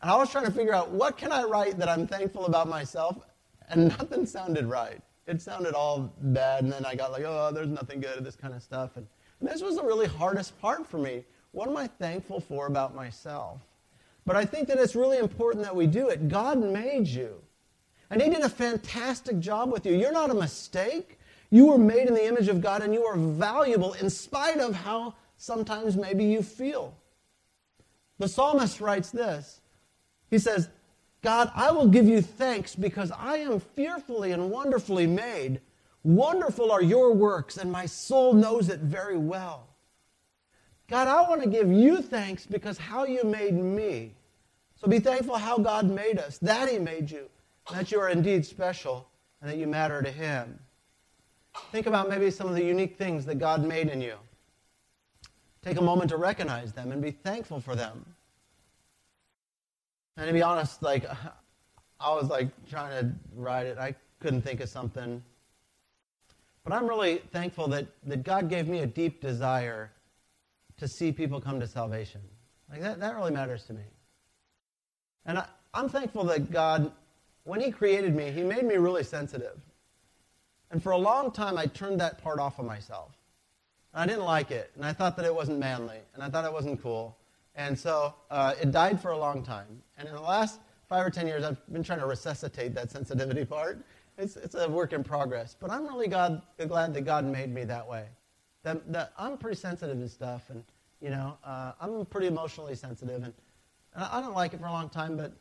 and 0.00 0.10
I 0.10 0.16
was 0.16 0.30
trying 0.30 0.46
to 0.46 0.50
figure 0.50 0.72
out 0.72 0.88
what 0.88 1.18
can 1.18 1.32
I 1.32 1.42
write 1.42 1.78
that 1.80 1.88
I'm 1.90 2.06
thankful 2.06 2.46
about 2.46 2.66
myself, 2.66 3.18
and 3.68 3.88
nothing 3.98 4.24
sounded 4.24 4.64
right. 4.64 5.02
It 5.26 5.42
sounded 5.42 5.74
all 5.74 6.14
bad, 6.18 6.64
and 6.64 6.72
then 6.72 6.86
I 6.86 6.94
got 6.94 7.12
like, 7.12 7.24
oh, 7.26 7.50
there's 7.52 7.68
nothing 7.68 8.00
good, 8.00 8.24
this 8.24 8.36
kind 8.36 8.54
of 8.54 8.62
stuff. 8.62 8.96
And, 8.96 9.06
and 9.40 9.50
this 9.50 9.60
was 9.60 9.76
the 9.76 9.84
really 9.84 10.06
hardest 10.06 10.58
part 10.62 10.86
for 10.86 10.96
me. 10.96 11.26
What 11.50 11.68
am 11.68 11.76
I 11.76 11.88
thankful 11.88 12.40
for 12.40 12.68
about 12.68 12.94
myself? 12.94 13.60
But 14.24 14.36
I 14.36 14.44
think 14.44 14.68
that 14.68 14.78
it's 14.78 14.94
really 14.94 15.18
important 15.18 15.64
that 15.64 15.74
we 15.74 15.86
do 15.86 16.08
it. 16.08 16.28
God 16.28 16.58
made 16.58 17.08
you. 17.08 17.42
And 18.10 18.20
He 18.22 18.30
did 18.30 18.42
a 18.42 18.48
fantastic 18.48 19.38
job 19.40 19.72
with 19.72 19.86
you. 19.86 19.94
You're 19.94 20.12
not 20.12 20.30
a 20.30 20.34
mistake. 20.34 21.18
You 21.50 21.66
were 21.66 21.78
made 21.78 22.08
in 22.08 22.14
the 22.14 22.26
image 22.26 22.48
of 22.48 22.60
God 22.60 22.82
and 22.82 22.94
you 22.94 23.04
are 23.04 23.16
valuable 23.16 23.92
in 23.94 24.08
spite 24.08 24.58
of 24.58 24.74
how 24.74 25.14
sometimes 25.36 25.96
maybe 25.96 26.24
you 26.24 26.42
feel. 26.42 26.94
The 28.18 28.28
psalmist 28.28 28.80
writes 28.80 29.10
this 29.10 29.60
He 30.30 30.38
says, 30.38 30.68
God, 31.22 31.50
I 31.54 31.70
will 31.70 31.88
give 31.88 32.06
you 32.06 32.20
thanks 32.20 32.74
because 32.74 33.10
I 33.12 33.36
am 33.38 33.60
fearfully 33.60 34.32
and 34.32 34.50
wonderfully 34.50 35.06
made. 35.06 35.60
Wonderful 36.04 36.72
are 36.72 36.82
your 36.82 37.12
works, 37.12 37.56
and 37.56 37.70
my 37.70 37.86
soul 37.86 38.32
knows 38.32 38.68
it 38.68 38.80
very 38.80 39.16
well. 39.16 39.68
God, 40.88 41.08
I 41.08 41.22
want 41.28 41.42
to 41.42 41.48
give 41.48 41.70
you 41.70 42.02
thanks 42.02 42.46
because 42.46 42.78
how 42.78 43.04
you 43.04 43.24
made 43.24 43.54
me. 43.54 44.14
So 44.80 44.88
be 44.88 44.98
thankful 44.98 45.36
how 45.36 45.58
God 45.58 45.88
made 45.88 46.18
us, 46.18 46.38
that 46.38 46.68
He 46.68 46.78
made 46.78 47.10
you, 47.10 47.28
that 47.72 47.92
you 47.92 48.00
are 48.00 48.08
indeed 48.08 48.44
special, 48.44 49.08
and 49.40 49.50
that 49.50 49.56
you 49.56 49.66
matter 49.66 50.02
to 50.02 50.10
Him. 50.10 50.58
Think 51.70 51.86
about 51.86 52.08
maybe 52.08 52.30
some 52.30 52.48
of 52.48 52.54
the 52.54 52.64
unique 52.64 52.96
things 52.96 53.24
that 53.26 53.36
God 53.36 53.64
made 53.64 53.88
in 53.88 54.00
you. 54.00 54.14
Take 55.62 55.78
a 55.78 55.82
moment 55.82 56.10
to 56.10 56.16
recognize 56.16 56.72
them 56.72 56.90
and 56.90 57.00
be 57.00 57.12
thankful 57.12 57.60
for 57.60 57.76
them. 57.76 58.04
And 60.16 60.26
to 60.26 60.32
be 60.32 60.42
honest, 60.42 60.82
like 60.82 61.06
I 62.00 62.14
was 62.14 62.28
like 62.28 62.48
trying 62.68 62.90
to 63.00 63.12
write 63.36 63.66
it, 63.66 63.78
I 63.78 63.94
couldn't 64.18 64.42
think 64.42 64.60
of 64.60 64.68
something. 64.68 65.22
But 66.64 66.72
I'm 66.72 66.86
really 66.86 67.18
thankful 67.32 67.68
that, 67.68 67.86
that 68.04 68.22
God 68.22 68.48
gave 68.48 68.68
me 68.68 68.80
a 68.80 68.86
deep 68.86 69.20
desire 69.20 69.90
to 70.82 70.88
see 70.88 71.12
people 71.12 71.40
come 71.40 71.60
to 71.60 71.66
salvation. 71.68 72.20
Like 72.68 72.80
that, 72.80 72.98
that 72.98 73.14
really 73.14 73.30
matters 73.30 73.62
to 73.66 73.72
me. 73.72 73.84
And 75.24 75.38
I, 75.38 75.46
I'm 75.72 75.88
thankful 75.88 76.24
that 76.24 76.50
God, 76.50 76.90
when 77.44 77.60
He 77.60 77.70
created 77.70 78.16
me, 78.16 78.32
He 78.32 78.42
made 78.42 78.64
me 78.64 78.74
really 78.74 79.04
sensitive. 79.04 79.60
And 80.72 80.82
for 80.82 80.90
a 80.90 80.98
long 80.98 81.30
time, 81.30 81.56
I 81.56 81.66
turned 81.66 82.00
that 82.00 82.20
part 82.20 82.40
off 82.40 82.58
of 82.58 82.66
myself. 82.66 83.12
And 83.94 84.02
I 84.02 84.12
didn't 84.12 84.24
like 84.24 84.50
it, 84.50 84.72
and 84.74 84.84
I 84.84 84.92
thought 84.92 85.16
that 85.18 85.24
it 85.24 85.32
wasn't 85.32 85.60
manly, 85.60 85.98
and 86.14 86.22
I 86.22 86.28
thought 86.28 86.44
it 86.44 86.52
wasn't 86.52 86.82
cool. 86.82 87.16
And 87.54 87.78
so 87.78 88.14
uh, 88.28 88.54
it 88.60 88.72
died 88.72 89.00
for 89.00 89.12
a 89.12 89.18
long 89.18 89.44
time. 89.44 89.82
And 89.98 90.08
in 90.08 90.14
the 90.14 90.20
last 90.20 90.58
five 90.88 91.06
or 91.06 91.10
ten 91.10 91.28
years, 91.28 91.44
I've 91.44 91.64
been 91.72 91.84
trying 91.84 92.00
to 92.00 92.06
resuscitate 92.06 92.74
that 92.74 92.90
sensitivity 92.90 93.44
part. 93.44 93.84
It's, 94.18 94.36
it's 94.36 94.56
a 94.56 94.68
work 94.68 94.92
in 94.92 95.04
progress. 95.04 95.54
But 95.60 95.70
I'm 95.70 95.86
really 95.86 96.08
God, 96.08 96.42
glad 96.66 96.92
that 96.94 97.02
God 97.02 97.24
made 97.24 97.54
me 97.54 97.62
that 97.64 97.86
way. 97.86 98.06
That, 98.64 98.92
that 98.92 99.12
I'm 99.18 99.38
pretty 99.38 99.56
sensitive 99.56 99.98
to 99.98 100.08
stuff, 100.08 100.48
and 100.48 100.64
you 101.02 101.10
know, 101.10 101.36
uh, 101.44 101.72
I'm 101.80 102.06
pretty 102.06 102.28
emotionally 102.28 102.74
sensitive, 102.74 103.22
and, 103.22 103.34
and 103.94 104.04
I 104.04 104.20
don't 104.20 104.34
like 104.34 104.54
it 104.54 104.60
for 104.60 104.66
a 104.66 104.72
long 104.72 104.88
time. 104.88 105.16
But 105.16 105.32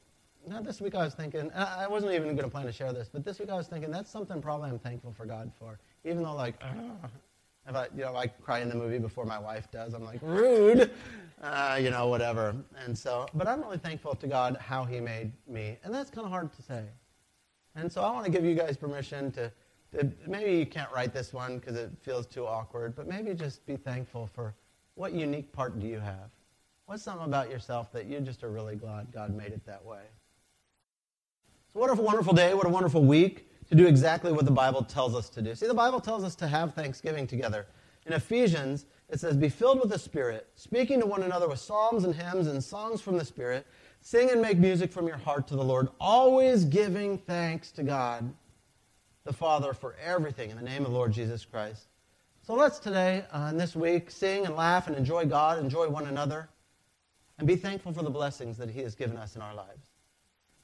know, 0.50 0.62
this 0.62 0.82
week 0.82 0.96
I 0.96 1.04
was 1.04 1.14
thinking, 1.14 1.52
I 1.54 1.88
wasn't 1.88 2.14
even 2.14 2.36
going 2.36 2.38
to 2.44 2.50
plan 2.50 2.66
to 2.66 2.72
share 2.72 2.94
this, 2.94 3.10
but 3.12 3.24
this 3.24 3.40
week 3.40 3.50
I 3.50 3.56
was 3.56 3.68
thinking 3.68 3.92
that's 3.92 4.10
something 4.10 4.42
probably 4.42 4.70
I'm 4.70 4.80
thankful 4.80 5.14
for 5.14 5.26
God 5.26 5.52
for, 5.58 5.80
even 6.04 6.24
though 6.24 6.36
like. 6.36 6.56
if 7.70 7.76
I, 7.76 7.86
you 7.96 8.02
know, 8.02 8.16
I 8.16 8.26
cry 8.26 8.62
in 8.62 8.70
the 8.70 8.76
movie 8.76 8.98
before 8.98 9.24
my 9.24 9.38
wife 9.38 9.70
does, 9.70 9.94
I'm 9.94 10.04
like 10.04 10.20
rude, 10.24 10.90
uh, 11.44 11.78
you 11.80 11.92
know, 11.92 12.08
whatever. 12.08 12.56
And 12.84 12.98
so, 12.98 13.28
but 13.36 13.48
I'm 13.48 13.62
really 13.62 13.78
thankful 13.78 14.16
to 14.16 14.28
God 14.28 14.58
how 14.60 14.84
He 14.84 15.00
made 15.00 15.32
me, 15.48 15.78
and 15.84 15.94
that's 15.94 16.10
kind 16.10 16.26
of 16.26 16.32
hard 16.32 16.52
to 16.54 16.62
say. 16.64 16.84
And 17.76 17.90
so, 17.92 18.02
I 18.02 18.12
want 18.12 18.26
to 18.26 18.32
give 18.32 18.44
you 18.44 18.56
guys 18.56 18.78
permission 18.78 19.32
to 19.34 19.52
maybe 20.26 20.58
you 20.58 20.66
can't 20.66 20.92
write 20.92 21.14
this 21.14 21.34
one 21.34 21.60
because 21.60 21.76
it 21.76 21.92
feels 22.02 22.26
too 22.26 22.48
awkward, 22.48 22.96
but 22.96 23.08
maybe 23.08 23.34
just 23.34 23.66
be 23.66 23.76
thankful 23.76 24.28
for 24.34 24.56
what 25.02 25.14
unique 25.14 25.52
part 25.52 25.80
do 25.80 25.88
you 25.88 26.00
have? 26.00 26.30
What's 26.86 27.02
something 27.02 27.26
about 27.26 27.50
yourself 27.50 27.92
that 27.92 28.06
you 28.06 28.20
just 28.20 28.44
are 28.44 28.52
really 28.52 28.76
glad 28.76 29.12
God 29.12 29.36
made 29.36 29.52
it 29.52 29.66
that 29.66 29.84
way? 29.84 30.04
So, 31.74 31.80
what 31.80 31.90
a 31.90 32.00
wonderful 32.00 32.34
day, 32.34 32.54
what 32.54 32.68
a 32.68 32.70
wonderful 32.70 33.04
week 33.04 33.50
to 33.70 33.74
do 33.74 33.88
exactly 33.88 34.32
what 34.32 34.46
the 34.46 34.52
Bible 34.52 34.84
tells 34.84 35.16
us 35.16 35.28
to 35.30 35.42
do. 35.42 35.56
See, 35.56 35.66
the 35.66 35.74
Bible 35.74 36.02
tells 36.02 36.24
us 36.24 36.36
to 36.36 36.48
have 36.48 36.76
Thanksgiving 36.76 37.26
together. 37.26 37.66
In 38.06 38.14
Ephesians, 38.14 38.86
it 39.10 39.20
says, 39.20 39.36
Be 39.36 39.50
filled 39.50 39.80
with 39.80 39.90
the 39.90 39.98
Spirit, 39.98 40.48
speaking 40.54 41.00
to 41.00 41.08
one 41.08 41.24
another 41.24 41.50
with 41.50 41.58
psalms 41.58 42.04
and 42.04 42.14
hymns 42.14 42.46
and 42.46 42.64
songs 42.64 43.02
from 43.02 43.18
the 43.18 43.26
Spirit. 43.26 43.66
Sing 44.02 44.30
and 44.30 44.40
make 44.40 44.60
music 44.60 44.92
from 44.92 45.08
your 45.08 45.18
heart 45.18 45.48
to 45.48 45.56
the 45.56 45.64
Lord, 45.64 45.88
always 46.00 46.64
giving 46.64 47.18
thanks 47.18 47.72
to 47.72 47.82
God 47.82 48.32
the 49.24 49.34
Father 49.34 49.74
for 49.74 49.96
everything 50.06 50.52
in 50.52 50.58
the 50.58 50.64
name 50.64 50.86
of 50.86 50.92
the 50.92 50.96
Lord 50.96 51.12
Jesus 51.12 51.44
Christ. 51.44 51.88
So 52.44 52.56
let's 52.56 52.80
today 52.80 53.24
uh, 53.32 53.50
and 53.50 53.60
this 53.60 53.76
week 53.76 54.10
sing 54.10 54.48
and 54.48 54.56
laugh 54.56 54.88
and 54.88 54.96
enjoy 54.96 55.26
God, 55.26 55.60
enjoy 55.60 55.88
one 55.90 56.08
another, 56.08 56.50
and 57.38 57.48
be 57.48 57.56
thankful 57.56 57.94
for 57.94 58.02
the 58.02 58.10
blessings 58.10 58.58
that 58.58 58.68
He 58.68 58.82
has 58.82 58.96
given 58.96 59.16
us 59.16 59.36
in 59.36 59.44
our 59.44 59.54
lives. 59.54 59.92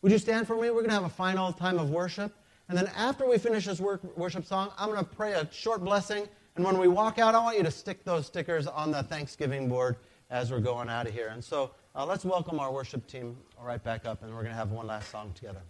Would 0.02 0.12
you 0.12 0.18
stand 0.18 0.48
for 0.48 0.56
me? 0.56 0.72
We're 0.72 0.82
going 0.82 0.90
to 0.90 0.96
have 0.96 1.04
a 1.04 1.10
final 1.10 1.54
time 1.54 1.78
of 1.78 1.92
worship. 1.92 2.36
And 2.68 2.76
then 2.76 2.88
after 2.98 3.30
we 3.30 3.38
finish 3.38 3.66
this 3.66 3.80
worship 3.80 4.46
song, 4.46 4.72
I'm 4.78 4.90
going 4.90 5.06
to 5.06 5.06
pray 5.06 5.34
a 5.34 5.48
short 5.52 5.84
blessing. 5.84 6.28
And 6.56 6.66
when 6.66 6.80
we 6.80 6.88
walk 6.88 7.20
out, 7.20 7.36
I 7.36 7.40
want 7.44 7.58
you 7.58 7.64
to 7.64 7.72
stick 7.72 8.04
those 8.04 8.26
stickers 8.26 8.66
on 8.66 8.90
the 8.90 9.04
Thanksgiving 9.04 9.70
board 9.70 9.98
as 10.32 10.50
we're 10.50 10.60
going 10.60 10.90
out 10.90 11.06
of 11.06 11.14
here. 11.14 11.28
And 11.28 11.44
so 11.44 11.72
uh, 11.96 12.08
let's 12.08 12.26
welcome 12.26 12.60
our 12.60 12.74
worship 12.74 13.06
team 13.06 13.38
right 13.62 13.84
back 13.84 14.08
up, 14.08 14.24
and 14.24 14.32
we're 14.32 14.42
going 14.42 14.54
to 14.54 14.58
have 14.58 14.72
one 14.72 14.88
last 14.88 15.12
song 15.12 15.32
together. 15.34 15.62